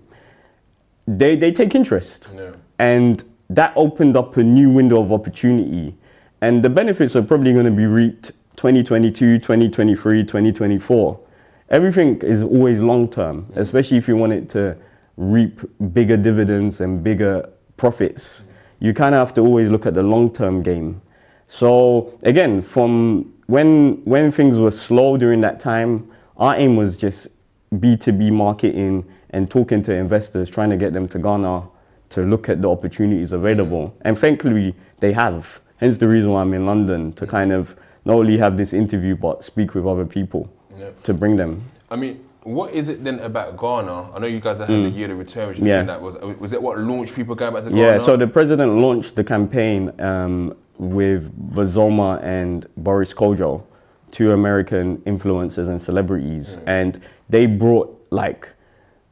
They 1.09 1.35
they 1.37 1.51
take 1.51 1.75
interest, 1.75 2.31
Yeah. 2.35 2.53
and 2.79 3.25
that 3.51 3.73
opened 3.75 4.17
up 4.17 4.37
a 4.37 4.45
new 4.45 4.71
window 4.71 5.01
of 5.03 5.13
opportunity. 5.13 5.97
And 6.41 6.63
the 6.63 6.71
benefits 6.71 7.17
are 7.17 7.23
probably 7.23 7.53
going 7.53 7.67
to 7.67 7.73
be 7.73 7.87
reaped 7.87 8.31
2022, 8.57 9.41
2023, 9.41 10.23
2024. 10.23 11.21
Everything 11.69 12.17
is 12.23 12.43
always 12.43 12.81
long 12.81 13.09
term, 13.09 13.47
mm. 13.47 13.57
especially 13.57 13.97
if 13.97 14.07
you 14.07 14.17
want 14.17 14.33
it 14.33 14.49
to 14.51 14.77
reap 15.17 15.61
bigger 15.93 16.17
dividends 16.17 16.81
and 16.81 17.03
bigger 17.03 17.49
profits. 17.77 18.45
You 18.81 18.93
kind 18.95 19.15
of 19.15 19.21
have 19.27 19.35
to 19.35 19.41
always 19.43 19.71
look 19.71 19.87
at 19.87 19.95
the 19.95 20.03
long 20.03 20.33
term 20.33 20.63
game. 20.63 21.01
So 21.47 22.19
again, 22.23 22.63
from 22.63 23.33
when 23.47 24.01
when 24.05 24.31
things 24.31 24.59
were 24.59 24.71
slow 24.71 25.17
during 25.17 25.41
that 25.43 25.61
time, 25.61 26.11
our 26.37 26.57
aim 26.57 26.77
was 26.77 26.97
just 26.99 27.29
B2B 27.75 28.33
marketing 28.33 29.05
and 29.31 29.51
talking 29.51 29.83
to 29.83 29.95
investors, 29.95 30.51
trying 30.51 30.71
to 30.71 30.77
get 30.77 30.93
them 30.93 31.07
to 31.09 31.19
Ghana 31.19 31.69
to 32.11 32.23
look 32.23 32.49
at 32.49 32.61
the 32.63 32.69
opportunities 32.71 33.33
available. 33.33 33.95
And 34.03 34.19
thankfully, 34.19 34.75
they 34.99 35.13
have. 35.13 35.61
Hence 35.77 35.99
the 35.99 36.09
reason 36.09 36.31
why 36.31 36.41
I'm 36.41 36.53
in 36.55 36.67
London 36.67 37.13
to 37.13 37.27
kind 37.27 37.53
of 37.53 37.77
not 38.05 38.15
only 38.15 38.37
have 38.39 38.57
this 38.57 38.73
interview 38.73 39.15
but 39.17 39.45
speak 39.45 39.75
with 39.75 39.87
other 39.87 40.05
people 40.07 40.49
Yeah. 40.79 40.91
to 41.05 41.15
bring 41.15 41.37
them. 41.37 41.63
I 41.91 41.97
mean, 41.97 42.21
what 42.43 42.73
is 42.73 42.89
it 42.89 43.05
then 43.05 43.19
about 43.21 43.57
Ghana? 43.59 44.13
I 44.15 44.19
know 44.19 44.27
you 44.27 44.41
guys 44.41 44.59
had 44.59 44.69
the 44.69 44.89
year 44.89 45.11
of 45.13 45.19
return, 45.19 45.49
which 45.49 45.59
Mm. 45.59 45.67
Yeah. 45.67 45.83
that 45.85 46.01
was 46.01 46.17
was 46.39 46.53
it 46.53 46.63
what 46.63 46.79
launched 46.79 47.15
people 47.15 47.35
going 47.35 47.53
back 47.55 47.65
to 47.65 47.71
Ghana? 47.71 47.81
Yeah, 47.83 47.99
so 47.99 48.17
the 48.17 48.27
president 48.27 48.73
launched 48.79 49.17
the 49.17 49.25
campaign 49.25 49.93
um, 50.01 50.55
with 50.79 51.31
Bozoma 51.55 52.23
and 52.23 52.67
Boris 52.77 53.13
Kodjoe, 53.13 53.63
two 54.11 54.33
American 54.33 54.99
influencers 54.99 55.69
and 55.69 55.81
celebrities, 55.81 56.59
and 56.67 56.99
they 57.29 57.47
brought 57.47 57.95
like 58.11 58.49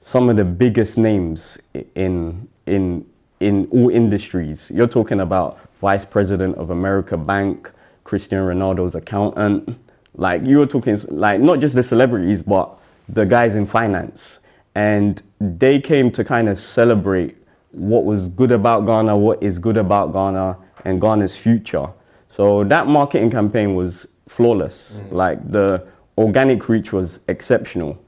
some 0.01 0.31
of 0.31 0.37
the 0.37 0.45
biggest 0.45 0.97
names 0.97 1.59
in 1.95 2.49
in 2.67 3.05
in 3.41 3.67
all 3.71 3.91
industries. 3.91 4.71
You're 4.75 4.89
talking 4.89 5.21
about 5.21 5.59
Vice 5.81 6.05
President 6.05 6.57
of 6.57 6.71
America 6.71 7.17
Bank, 7.17 7.71
Cristiano 8.05 8.49
Ronaldo's 8.53 8.95
accountant. 8.95 9.77
Like 10.17 10.45
you 10.47 10.59
were 10.59 10.67
talking, 10.67 10.97
like 11.11 11.41
not 11.41 11.61
just 11.61 11.75
the 11.77 11.83
celebrities, 11.83 12.43
but 12.43 12.77
the 13.09 13.25
guys 13.25 13.55
in 13.55 13.67
finance, 13.67 14.41
and 14.75 15.23
they 15.41 15.81
came 15.81 16.11
to 16.13 16.25
kind 16.25 16.49
of 16.49 16.59
celebrate 16.59 17.37
what 17.71 18.05
was 18.05 18.29
good 18.29 18.53
about 18.53 18.87
Ghana, 18.87 19.17
what 19.17 19.43
is 19.43 19.59
good 19.59 19.77
about 19.77 20.13
Ghana, 20.13 20.57
and 20.85 21.01
Ghana's 21.01 21.37
future. 21.37 21.87
So 22.31 22.65
that 22.65 22.87
marketing 22.87 23.31
campaign 23.31 23.75
was 23.75 24.07
flawless. 24.27 25.01
Mm. 25.05 25.13
Like 25.13 25.51
the 25.51 25.87
organic 26.17 26.69
reach 26.69 26.93
was 26.93 27.21
exceptional, 27.29 27.99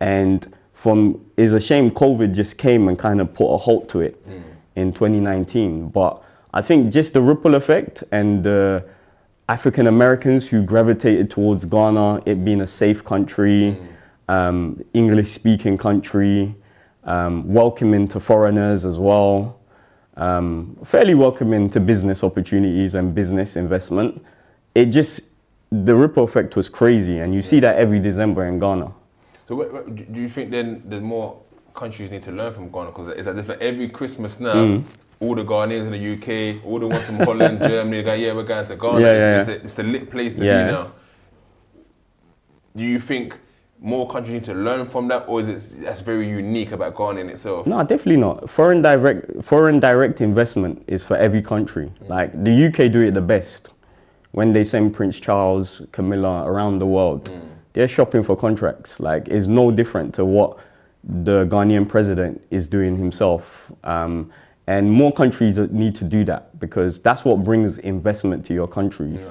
and 0.00 0.54
from 0.72 1.24
it's 1.36 1.52
a 1.52 1.60
shame 1.60 1.90
COVID 1.90 2.34
just 2.34 2.58
came 2.58 2.88
and 2.88 2.98
kind 2.98 3.20
of 3.20 3.32
put 3.34 3.52
a 3.52 3.56
halt 3.56 3.88
to 3.90 4.00
it 4.00 4.26
mm. 4.28 4.42
in 4.76 4.92
2019. 4.92 5.88
But 5.88 6.22
I 6.52 6.62
think 6.62 6.92
just 6.92 7.12
the 7.12 7.20
ripple 7.20 7.54
effect 7.54 8.02
and 8.10 8.42
the 8.42 8.84
African 9.48 9.86
Americans 9.86 10.48
who 10.48 10.62
gravitated 10.62 11.30
towards 11.30 11.64
Ghana, 11.64 12.22
it 12.24 12.44
being 12.44 12.60
a 12.60 12.66
safe 12.66 13.04
country, 13.04 13.76
mm. 13.76 13.86
Um, 14.40 14.82
English 14.94 15.30
speaking 15.32 15.76
country, 15.76 16.54
um, 17.04 17.52
welcoming 17.52 18.06
to 18.08 18.20
foreigners 18.20 18.84
as 18.84 18.98
well, 18.98 19.58
um, 20.16 20.76
fairly 20.84 21.14
welcoming 21.14 21.68
to 21.70 21.80
business 21.80 22.22
opportunities 22.22 22.94
and 22.94 23.12
business 23.14 23.56
investment. 23.56 24.24
It 24.74 24.86
just, 24.86 25.22
the 25.72 25.96
ripple 25.96 26.24
effect 26.24 26.54
was 26.56 26.68
crazy, 26.68 27.18
and 27.18 27.34
you 27.34 27.42
see 27.42 27.58
that 27.60 27.76
every 27.76 27.98
December 27.98 28.46
in 28.46 28.58
Ghana. 28.60 28.92
So 29.48 29.56
what, 29.56 29.72
what- 29.72 30.12
do 30.12 30.20
you 30.20 30.28
think 30.28 30.50
then 30.52 30.82
the 30.88 31.00
more 31.00 31.36
countries 31.74 32.10
need 32.12 32.22
to 32.24 32.32
learn 32.32 32.52
from 32.54 32.70
Ghana? 32.70 32.86
Because 32.92 33.08
it's 33.18 33.26
as 33.26 33.36
if 33.36 33.48
like 33.48 33.60
every 33.60 33.88
Christmas 33.88 34.38
now, 34.38 34.54
Mm. 34.54 34.84
all 35.20 35.34
the 35.34 35.44
Ghanaians 35.44 35.86
in 35.86 35.92
the 35.98 36.12
UK, 36.14 36.64
all 36.64 36.78
the 36.78 36.86
ones 36.86 37.04
from 37.04 37.16
Holland, 37.16 37.60
Germany, 37.72 38.02
go, 38.04 38.14
yeah, 38.14 38.32
we're 38.32 38.44
going 38.44 38.66
to 38.66 38.76
Ghana. 38.76 39.00
Yeah, 39.00 39.12
it's, 39.12 39.24
yeah. 39.24 39.40
It's, 39.40 39.46
the, 39.48 39.64
it's 39.64 39.74
the 39.74 39.82
lit 39.82 40.10
place 40.10 40.34
to 40.36 40.44
Yeah. 40.44 40.66
be 40.66 40.72
now. 40.72 40.92
Do 42.76 42.84
you 42.84 43.00
think 43.00 43.34
more 43.80 44.08
countries 44.08 44.34
need 44.34 44.44
to 44.44 44.54
learn 44.54 44.88
from 44.88 45.08
that, 45.08 45.24
or 45.26 45.40
is 45.40 45.48
it 45.48 45.80
that's 45.82 46.00
very 46.00 46.28
unique 46.28 46.72
about 46.72 46.96
Ghana 46.96 47.20
in 47.20 47.30
itself? 47.30 47.66
No, 47.66 47.82
definitely 47.82 48.18
not. 48.18 48.48
Foreign 48.48 48.82
direct 48.82 49.42
foreign 49.42 49.80
direct 49.80 50.20
investment 50.20 50.84
is 50.86 51.04
for 51.04 51.16
every 51.16 51.42
country. 51.42 51.90
Like 52.06 52.32
the 52.44 52.66
UK 52.66 52.92
do 52.92 53.00
it 53.02 53.14
the 53.14 53.20
best. 53.20 53.72
When 54.32 54.52
they 54.52 54.64
send 54.64 54.94
Prince 54.94 55.18
Charles, 55.18 55.82
Camilla 55.92 56.44
around 56.44 56.78
the 56.78 56.86
world, 56.86 57.30
they're 57.72 57.88
shopping 57.88 58.22
for 58.22 58.36
contracts. 58.36 59.00
Like 59.00 59.28
it's 59.28 59.46
no 59.46 59.70
different 59.70 60.14
to 60.14 60.24
what 60.24 60.58
the 61.02 61.46
Ghanaian 61.46 61.88
president 61.88 62.42
is 62.50 62.66
doing 62.66 62.96
himself. 62.96 63.72
Um, 63.84 64.30
and 64.66 64.92
more 64.92 65.12
countries 65.12 65.58
need 65.58 65.96
to 65.96 66.04
do 66.04 66.24
that 66.26 66.60
because 66.60 67.00
that's 67.00 67.24
what 67.24 67.42
brings 67.42 67.78
investment 67.78 68.44
to 68.46 68.54
your 68.54 68.68
countries. 68.68 69.26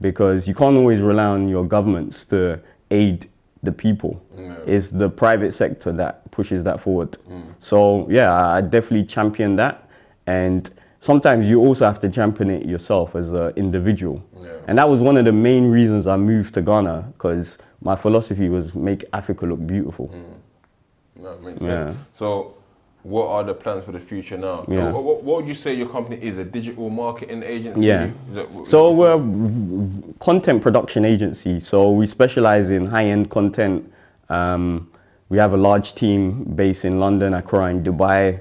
Because 0.00 0.48
you 0.48 0.54
can't 0.54 0.76
always 0.76 1.00
rely 1.00 1.26
on 1.26 1.48
your 1.48 1.64
governments 1.64 2.24
to 2.26 2.60
aid 2.90 3.30
the 3.62 3.72
people. 3.72 4.20
It's 4.66 4.90
the 4.90 5.08
private 5.08 5.52
sector 5.52 5.92
that 5.92 6.30
pushes 6.30 6.62
that 6.64 6.80
forward. 6.80 7.16
Mm. 7.28 7.54
So 7.58 8.06
yeah, 8.10 8.32
I 8.34 8.60
definitely 8.60 9.04
champion 9.06 9.56
that. 9.56 9.88
And 10.26 10.70
sometimes 11.00 11.48
you 11.48 11.60
also 11.60 11.84
have 11.84 11.98
to 12.00 12.08
champion 12.08 12.50
it 12.50 12.66
yourself 12.66 13.16
as 13.16 13.32
an 13.32 13.52
individual. 13.56 14.22
Yeah. 14.40 14.50
And 14.68 14.78
that 14.78 14.88
was 14.88 15.02
one 15.02 15.16
of 15.16 15.24
the 15.24 15.32
main 15.32 15.70
reasons 15.70 16.06
I 16.06 16.16
moved 16.16 16.54
to 16.54 16.62
Ghana 16.62 17.12
because 17.12 17.58
my 17.80 17.96
philosophy 17.96 18.48
was 18.48 18.74
make 18.74 19.04
Africa 19.12 19.46
look 19.46 19.66
beautiful. 19.66 20.08
Mm. 20.08 21.22
No, 21.22 21.30
it 21.32 21.42
makes 21.42 21.62
Yeah. 21.62 21.84
sense. 21.84 21.98
So, 22.12 22.54
what 23.02 23.26
are 23.26 23.42
the 23.44 23.54
plans 23.54 23.84
for 23.84 23.92
the 23.92 23.98
future 24.00 24.36
now? 24.38 24.64
Yeah. 24.68 24.90
What, 24.92 25.02
what, 25.02 25.22
what 25.24 25.36
would 25.38 25.48
you 25.48 25.54
say 25.54 25.74
your 25.74 25.88
company 25.88 26.22
is? 26.22 26.38
A 26.38 26.44
digital 26.44 26.88
marketing 26.88 27.42
agency? 27.42 27.86
Yeah. 27.86 28.10
That- 28.32 28.66
So 28.66 28.92
we're 28.92 29.14
a 29.14 30.14
content 30.20 30.62
production 30.62 31.04
agency. 31.04 31.58
So 31.60 31.90
we 31.90 32.06
specialize 32.06 32.70
in 32.70 32.86
high-end 32.86 33.30
content. 33.30 33.92
Um, 34.28 34.88
we 35.28 35.38
have 35.38 35.52
a 35.52 35.56
large 35.56 35.94
team 35.94 36.44
based 36.54 36.84
in 36.84 37.00
London, 37.00 37.34
Accra, 37.34 37.64
and 37.66 37.84
Dubai. 37.84 38.40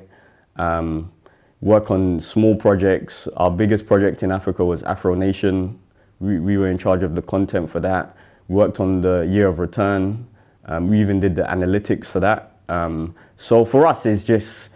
Um, 0.58 1.12
work 1.62 1.90
on 1.90 2.20
small 2.20 2.56
projects. 2.56 3.28
Our 3.38 3.50
biggest 3.50 3.86
project 3.88 4.22
in 4.24 4.32
Africa 4.32 4.64
was 4.64 4.84
Afro 4.84 5.16
Nation. 5.16 5.80
We, 6.20 6.40
we 6.40 6.58
were 6.58 6.68
in 6.68 6.78
charge 6.78 7.02
of 7.02 7.16
the 7.16 7.22
content 7.22 7.70
for 7.70 7.80
that. 7.80 8.16
We 8.48 8.56
worked 8.56 8.80
on 8.80 9.02
the 9.02 9.22
year 9.22 9.48
of 9.48 9.58
return. 9.60 10.28
Um, 10.66 10.88
we 10.88 11.00
even 11.00 11.20
did 11.20 11.36
the 11.36 11.44
analytics 11.44 12.06
for 12.08 12.20
that. 12.20 12.51
Um, 12.72 13.14
so 13.36 13.66
for 13.66 13.86
us, 13.86 14.06
it's 14.06 14.24
just 14.24 14.70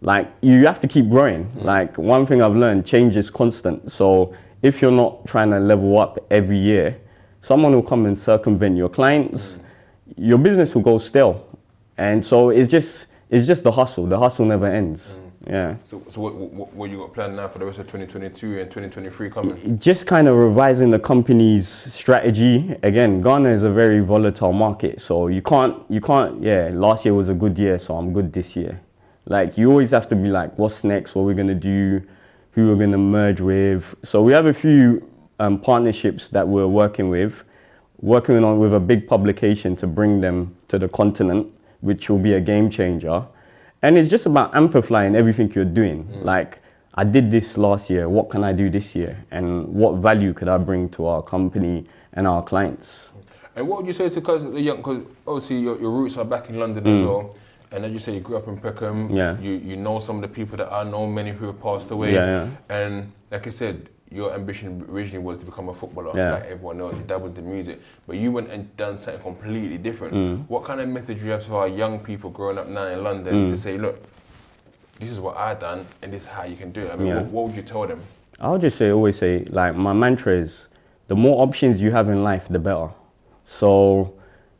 like 0.00 0.32
you 0.40 0.66
have 0.66 0.80
to 0.80 0.88
keep 0.88 1.08
growing. 1.10 1.44
Mm. 1.44 1.64
Like 1.64 1.98
one 1.98 2.24
thing 2.26 2.42
I've 2.42 2.56
learned, 2.56 2.86
change 2.86 3.16
is 3.16 3.30
constant. 3.30 3.92
So 3.92 4.34
if 4.62 4.80
you're 4.80 4.90
not 4.90 5.26
trying 5.26 5.50
to 5.50 5.60
level 5.60 5.98
up 5.98 6.18
every 6.30 6.56
year, 6.56 6.98
someone 7.40 7.72
will 7.72 7.82
come 7.82 8.06
and 8.06 8.18
circumvent 8.18 8.76
your 8.76 8.88
clients. 8.88 9.58
Mm. 9.58 9.62
Your 10.16 10.38
business 10.38 10.74
will 10.74 10.82
go 10.82 10.98
stale. 10.98 11.46
And 11.98 12.24
so 12.24 12.50
it's 12.50 12.68
just 12.68 13.06
it's 13.28 13.46
just 13.46 13.64
the 13.64 13.72
hustle. 13.72 14.06
The 14.06 14.18
hustle 14.18 14.46
never 14.46 14.66
ends. 14.66 15.18
Mm. 15.18 15.21
Yeah. 15.46 15.76
So, 15.84 16.02
so 16.08 16.20
what, 16.20 16.34
what, 16.34 16.72
what 16.72 16.90
you 16.90 16.98
got 16.98 17.14
planned 17.14 17.36
now 17.36 17.48
for 17.48 17.58
the 17.58 17.66
rest 17.66 17.78
of 17.78 17.86
2022 17.86 18.60
and 18.60 18.70
2023 18.70 19.30
coming? 19.30 19.78
just 19.78 20.06
kind 20.06 20.28
of 20.28 20.36
revising 20.36 20.90
the 20.90 21.00
company's 21.00 21.66
strategy. 21.66 22.76
Again, 22.82 23.20
Ghana 23.20 23.48
is 23.48 23.64
a 23.64 23.70
very 23.70 24.00
volatile 24.00 24.52
market, 24.52 25.00
so 25.00 25.26
you 25.26 25.42
can't, 25.42 25.78
you 25.88 26.00
can't. 26.00 26.42
Yeah, 26.42 26.70
last 26.72 27.04
year 27.04 27.14
was 27.14 27.28
a 27.28 27.34
good 27.34 27.58
year, 27.58 27.78
so 27.78 27.96
I'm 27.96 28.12
good 28.12 28.32
this 28.32 28.54
year. 28.54 28.80
Like 29.26 29.56
you 29.58 29.70
always 29.70 29.90
have 29.90 30.08
to 30.08 30.16
be 30.16 30.28
like, 30.28 30.56
what's 30.58 30.84
next? 30.84 31.14
What 31.14 31.24
we're 31.24 31.34
gonna 31.34 31.54
do? 31.54 32.02
Who 32.52 32.68
we're 32.68 32.76
gonna 32.76 32.98
merge 32.98 33.40
with? 33.40 33.94
So 34.02 34.22
we 34.22 34.32
have 34.32 34.46
a 34.46 34.54
few 34.54 35.08
um, 35.40 35.60
partnerships 35.60 36.28
that 36.30 36.46
we're 36.46 36.66
working 36.66 37.08
with, 37.08 37.44
working 38.00 38.42
on 38.44 38.58
with 38.58 38.74
a 38.74 38.80
big 38.80 39.06
publication 39.06 39.74
to 39.76 39.86
bring 39.86 40.20
them 40.20 40.56
to 40.68 40.78
the 40.78 40.88
continent, 40.88 41.48
which 41.80 42.10
will 42.10 42.18
be 42.18 42.34
a 42.34 42.40
game 42.40 42.70
changer. 42.70 43.26
And 43.82 43.98
it's 43.98 44.08
just 44.08 44.26
about 44.26 44.54
amplifying 44.54 45.16
everything 45.16 45.52
you're 45.52 45.64
doing. 45.64 46.06
Like, 46.22 46.60
I 46.94 47.04
did 47.04 47.30
this 47.30 47.56
last 47.56 47.90
year, 47.90 48.08
what 48.08 48.30
can 48.30 48.44
I 48.44 48.52
do 48.52 48.70
this 48.70 48.94
year? 48.94 49.24
And 49.30 49.66
what 49.68 49.96
value 49.96 50.32
could 50.32 50.48
I 50.48 50.58
bring 50.58 50.88
to 50.90 51.06
our 51.06 51.22
company 51.22 51.84
and 52.12 52.26
our 52.26 52.42
clients? 52.42 53.12
And 53.56 53.68
what 53.68 53.78
would 53.78 53.86
you 53.86 53.92
say 53.92 54.08
to 54.08 54.20
cause 54.20 54.44
the 54.44 54.60
young? 54.60 54.76
Because 54.78 55.02
obviously 55.26 55.60
your, 55.60 55.80
your 55.80 55.90
roots 55.90 56.16
are 56.16 56.24
back 56.24 56.48
in 56.48 56.58
London 56.58 56.86
as 56.86 57.02
well. 57.04 57.36
And 57.70 57.86
as 57.86 57.92
you 57.92 57.98
say, 57.98 58.14
you 58.14 58.20
grew 58.20 58.36
up 58.36 58.48
in 58.48 58.58
Peckham. 58.58 59.08
Mm. 59.08 59.16
Yeah. 59.16 59.38
You 59.40 59.52
you 59.52 59.76
know 59.76 59.98
some 59.98 60.16
of 60.16 60.22
the 60.22 60.28
people 60.28 60.58
that 60.58 60.70
I 60.70 60.84
know, 60.84 61.06
many 61.06 61.32
who 61.32 61.46
have 61.46 61.60
passed 61.60 61.90
away. 61.90 62.12
Yeah, 62.12 62.26
yeah. 62.26 62.48
And 62.68 63.12
like 63.30 63.46
I 63.46 63.50
said, 63.50 63.88
your 64.12 64.34
ambition 64.34 64.84
originally 64.90 65.24
was 65.24 65.38
to 65.38 65.44
become 65.46 65.68
a 65.68 65.74
footballer, 65.74 66.12
Yeah. 66.14 66.32
like 66.32 66.44
everyone 66.44 66.80
else. 66.80 66.94
You 66.94 67.02
dabbled 67.06 67.38
in 67.38 67.50
music, 67.50 67.80
but 68.06 68.16
you 68.16 68.30
went 68.32 68.50
and 68.50 68.74
done 68.76 68.96
something 68.96 69.22
completely 69.22 69.78
different. 69.78 70.14
Mm. 70.14 70.44
What 70.48 70.64
kind 70.64 70.80
of 70.80 70.88
message 70.88 71.18
do 71.20 71.24
you 71.24 71.30
have 71.32 71.44
for 71.44 71.60
our 71.62 71.68
young 71.68 71.98
people 72.00 72.30
growing 72.30 72.58
up 72.58 72.68
now 72.68 72.86
in 72.86 73.02
London 73.02 73.46
Mm. 73.46 73.48
to 73.50 73.56
say, 73.56 73.78
look, 73.78 73.96
this 75.00 75.10
is 75.10 75.18
what 75.20 75.36
I 75.36 75.54
done, 75.54 75.86
and 76.02 76.12
this 76.12 76.22
is 76.22 76.28
how 76.28 76.44
you 76.44 76.56
can 76.56 76.70
do 76.72 76.82
it? 76.82 76.90
I 76.92 76.96
mean, 76.96 77.06
Yeah. 77.08 77.14
what, 77.22 77.26
what 77.26 77.44
would 77.46 77.56
you 77.56 77.62
tell 77.62 77.86
them? 77.86 78.00
I'll 78.40 78.58
just 78.58 78.76
say, 78.76 78.90
always 78.90 79.16
say, 79.18 79.44
like, 79.50 79.74
my 79.76 79.92
mantra 79.92 80.34
is 80.34 80.68
the 81.08 81.16
more 81.16 81.42
options 81.42 81.80
you 81.80 81.90
have 81.92 82.08
in 82.08 82.22
life, 82.22 82.48
the 82.48 82.58
better. 82.58 82.88
So 83.44 84.12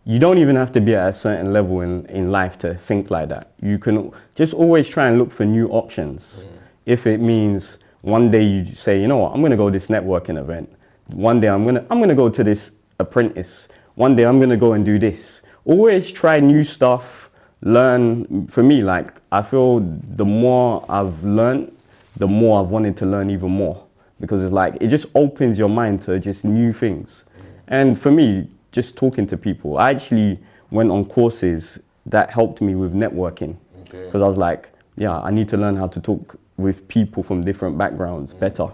you 0.04 0.18
don't 0.18 0.38
even 0.38 0.56
have 0.56 0.72
to 0.72 0.80
be 0.80 0.94
at 0.94 1.08
a 1.08 1.12
certain 1.12 1.52
level 1.52 1.80
in, 1.80 2.06
in 2.06 2.30
life 2.32 2.58
to 2.58 2.74
think 2.74 3.10
like 3.10 3.28
that. 3.28 3.52
You 3.60 3.78
can 3.78 4.10
just 4.34 4.54
always 4.54 4.88
try 4.88 5.08
and 5.08 5.18
look 5.18 5.30
for 5.30 5.44
new 5.44 5.68
options. 5.68 6.44
If 6.86 7.06
it 7.06 7.20
means 7.20 7.78
one 8.02 8.30
day 8.30 8.42
you 8.44 8.74
say, 8.74 9.00
you 9.00 9.08
know 9.08 9.18
what, 9.18 9.32
I'm 9.32 9.40
going 9.40 9.50
to 9.52 9.56
go 9.56 9.68
to 9.68 9.72
this 9.72 9.88
networking 9.88 10.38
event. 10.38 10.72
One 11.08 11.40
day 11.40 11.48
I'm 11.48 11.62
going 11.64 11.76
to 11.76 11.86
I'm 11.90 11.98
going 11.98 12.08
to 12.10 12.14
go 12.14 12.28
to 12.28 12.44
this 12.44 12.70
apprentice. 12.98 13.68
One 13.94 14.14
day 14.16 14.24
I'm 14.24 14.38
going 14.38 14.50
to 14.50 14.56
go 14.56 14.72
and 14.74 14.84
do 14.84 14.98
this. 14.98 15.42
Always 15.64 16.10
try 16.12 16.40
new 16.40 16.64
stuff, 16.64 17.30
learn. 17.60 18.46
For 18.48 18.62
me, 18.62 18.82
like, 18.82 19.12
I 19.30 19.42
feel 19.42 19.80
the 19.80 20.24
more 20.24 20.84
I've 20.88 21.22
learned, 21.22 21.72
the 22.16 22.26
more 22.26 22.60
I've 22.62 22.70
wanted 22.70 22.96
to 22.98 23.06
learn 23.06 23.30
even 23.30 23.50
more 23.50 23.84
because 24.20 24.40
it's 24.40 24.52
like 24.52 24.76
it 24.80 24.88
just 24.88 25.06
opens 25.14 25.58
your 25.58 25.68
mind 25.68 26.00
to 26.02 26.18
just 26.18 26.44
new 26.44 26.72
things. 26.72 27.24
And 27.68 27.98
for 28.00 28.10
me, 28.10 28.48
just 28.70 28.96
talking 28.96 29.26
to 29.26 29.36
people, 29.36 29.78
I 29.78 29.90
actually 29.90 30.38
went 30.70 30.90
on 30.90 31.04
courses 31.04 31.78
that 32.06 32.30
helped 32.30 32.60
me 32.60 32.74
with 32.74 32.94
networking 32.94 33.56
Okay. 33.82 34.04
because 34.06 34.22
I 34.22 34.28
was 34.28 34.38
like, 34.38 34.70
yeah, 34.96 35.20
I 35.20 35.30
need 35.30 35.48
to 35.50 35.56
learn 35.56 35.76
how 35.76 35.86
to 35.88 36.00
talk 36.00 36.36
with 36.56 36.86
people 36.88 37.22
from 37.22 37.40
different 37.40 37.78
backgrounds 37.78 38.34
better. 38.34 38.68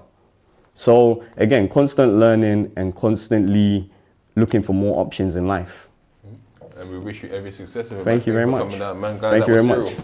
So 0.75 1.25
again, 1.37 1.69
constant 1.69 2.15
learning 2.15 2.73
and 2.77 2.95
constantly 2.95 3.91
looking 4.37 4.63
for 4.63 4.73
more 4.73 5.01
options 5.01 5.37
in 5.37 5.47
life. 5.47 5.89
And 6.77 6.91
we 6.91 6.99
wish 6.99 7.25
you 7.25 7.29
every 7.31 7.51
success. 7.51 7.89
Thank 7.89 8.27
you 8.27 8.33
very 8.33 8.47
much. 8.47 8.63
Coming 8.63 8.79
down, 8.79 9.01
man. 9.01 9.19
Thank 9.19 9.47
you 9.47 9.55
very 9.55 9.65
much. 9.65 9.95